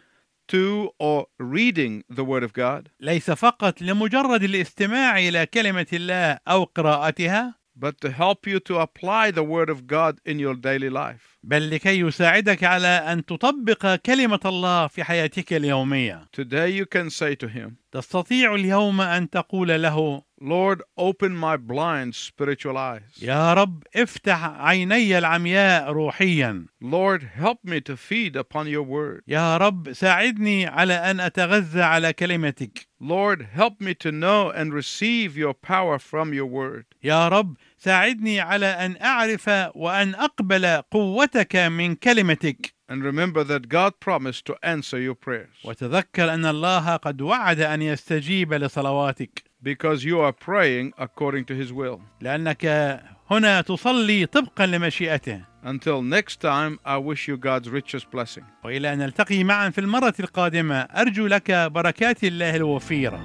to 0.48 0.90
or 0.98 1.26
reading 1.38 2.03
the 2.09 2.24
Word 2.24 2.42
of 2.42 2.53
God, 2.53 2.88
ليس 3.00 3.31
فقط 3.31 3.83
لمجرد 3.83 4.42
الاستماع 4.42 5.18
إلى 5.18 5.46
كلمة 5.46 5.87
الله 5.92 6.38
أو 6.48 6.64
قراءتها. 6.64 7.60
but 7.79 7.99
to 8.01 8.10
help 8.10 8.47
you 8.47 8.60
to 8.60 8.79
apply 8.79 9.31
the 9.31 9.43
Word 9.43 9.69
of 9.69 9.86
God 9.88 10.19
in 10.25 10.39
your 10.39 10.55
daily 10.55 10.89
life. 10.89 11.38
بل 11.43 11.69
لكي 11.69 11.99
يساعدك 11.99 12.63
على 12.63 12.88
أن 12.88 13.25
تطبق 13.25 13.95
كلمة 13.95 14.39
الله 14.45 14.88
في 14.88 15.03
حياتك 15.03 15.53
اليومية 15.53 16.27
Today 16.31 16.69
you 16.69 16.86
can 16.86 17.10
say 17.10 17.36
to 17.36 17.47
him, 17.47 17.71
تستطيع 17.91 18.55
اليوم 18.55 19.01
أن 19.01 19.29
تقول 19.29 19.81
له 19.81 20.23
Lord, 20.41 20.81
open 20.97 21.34
my 21.36 21.55
blind 21.58 22.13
spiritual 22.13 22.77
eyes. 22.77 23.21
يا 23.21 23.53
رب 23.53 23.84
افتح 23.95 24.43
عيني 24.43 25.17
العمياء 25.17 25.91
روحيا 25.91 26.65
Lord, 26.81 27.23
help 27.36 27.58
me 27.63 27.79
to 27.81 27.95
feed 27.97 28.36
upon 28.36 28.67
your 28.67 28.84
word. 28.84 29.21
يا 29.27 29.58
رب 29.58 29.93
ساعدني 29.93 30.65
على 30.67 30.93
أن 30.93 31.19
أتغذى 31.19 31.81
على 31.81 32.13
كلمتك 32.13 32.88
Lord, 33.01 33.47
help 33.53 33.81
me 33.81 33.93
to 33.93 34.12
know 34.12 34.49
and 34.49 34.73
receive 34.73 35.38
your 35.38 35.53
power 35.53 35.99
from 35.99 36.34
your 36.34 36.45
word. 36.45 36.86
يا 37.03 37.27
رب 37.27 37.58
ساعدني 37.77 38.39
على 38.39 38.65
أن 38.65 38.97
أعرف 39.01 39.49
وأن 39.75 40.15
أقبل 40.15 40.81
قوتك 40.91 41.55
من 41.55 41.95
كلمتك 41.95 42.75
And 42.88 43.03
remember 43.03 43.43
that 43.43 43.67
God 43.67 43.99
promised 43.99 44.45
to 44.45 44.55
answer 44.62 44.99
your 44.99 45.15
prayers 45.15 45.49
وتذكر 45.63 46.34
أن 46.34 46.45
الله 46.45 46.95
قد 46.95 47.21
وعد 47.21 47.60
أن 47.60 47.81
يستجيب 47.81 48.53
لصلواتك 48.53 49.43
Because 49.62 50.05
you 50.05 50.20
are 50.20 50.33
praying 50.33 50.92
according 50.99 51.44
to 51.44 51.55
his 51.55 51.73
will. 51.73 52.01
لأنك 52.20 52.66
هنا 53.31 53.61
تصلي 53.61 54.27
طبقا 54.27 54.66
لمشيئته 54.66 55.40
Until 55.62 56.01
next 56.03 56.40
time, 56.40 56.79
I 56.87 56.96
wish 56.96 57.29
you 57.29 57.37
God's 57.37 57.68
richest 57.68 58.11
blessing. 58.11 58.44
وإلى 58.64 58.92
أن 58.92 58.99
نلتقي 58.99 59.44
معا 59.44 59.70
في 59.70 59.81
المرة 59.81 60.14
القادمة 60.20 60.77
أرجو 60.81 61.27
لك 61.27 61.51
بركات 61.51 62.25
الله 62.25 62.57
الوفيرة 62.57 63.20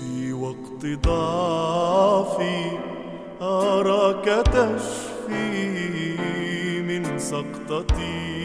في 0.00 0.32
وقت 0.32 0.86
ضعفي 0.86 2.78
أراك 3.42 4.46
تشفي 4.46 6.02
من 6.82 7.18
سقطتي 7.18 8.44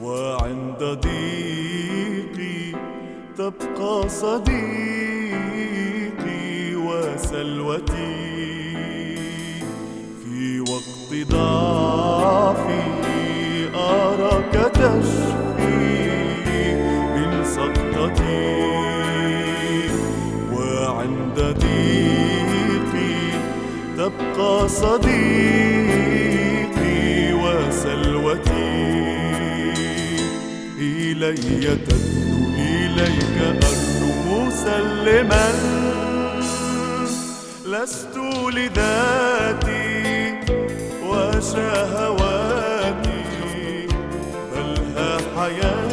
وعند 0.00 0.78
ضيقي 0.78 1.73
تبقى 3.38 4.08
صديقي 4.08 4.74
وسلوتي. 6.74 8.34
في 10.24 10.60
وقت 10.60 11.10
ضعفي 11.30 12.82
أراك 13.74 14.54
تشفي 14.74 16.00
من 17.16 17.44
سقطتي. 17.44 18.54
وعند 20.52 21.38
ضيقي 21.58 23.18
تبقى 23.96 24.68
صديقي 24.68 26.12
وسلوتي. 27.32 28.74
إلي 30.78 31.34
تدنو 31.76 32.23
إليك 32.98 33.36
أرجو 33.42 34.40
مسلما 34.40 35.46
لست 37.66 38.16
لذاتي 38.52 40.34
وشهواتي 41.02 42.44
بل 44.54 44.72
ها 44.96 45.10
حياتي 45.36 45.83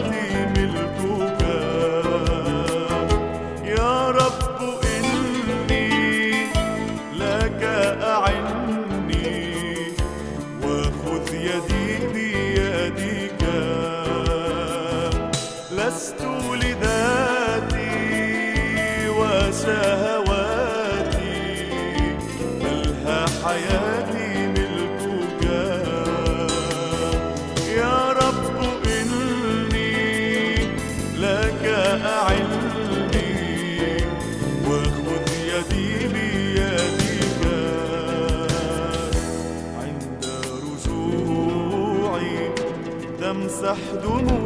Dulu. 44.01 44.40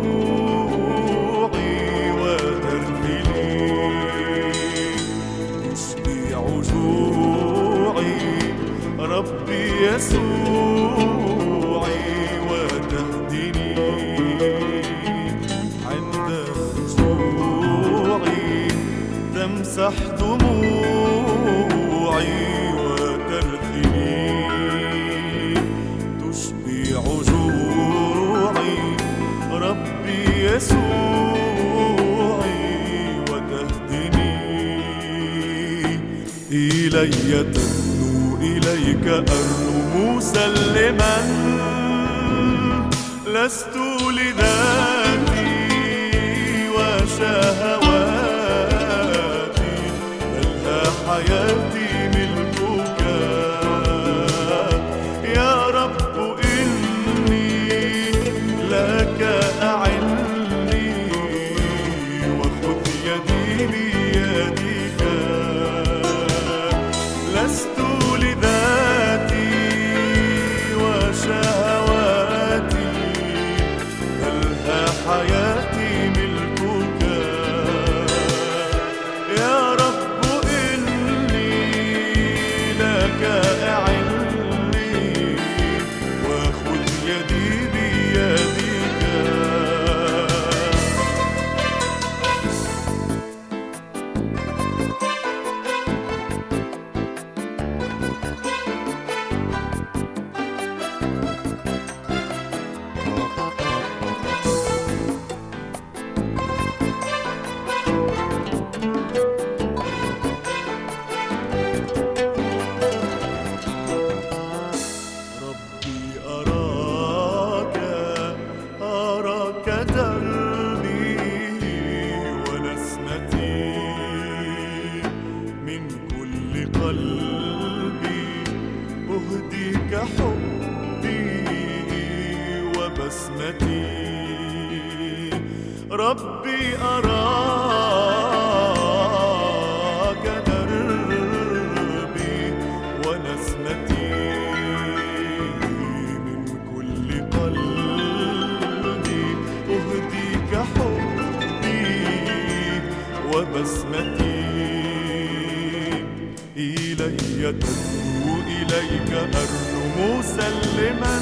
مسلما 160.85 161.19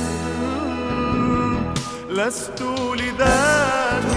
لست 2.10 2.62
لذاتي. 2.62 4.14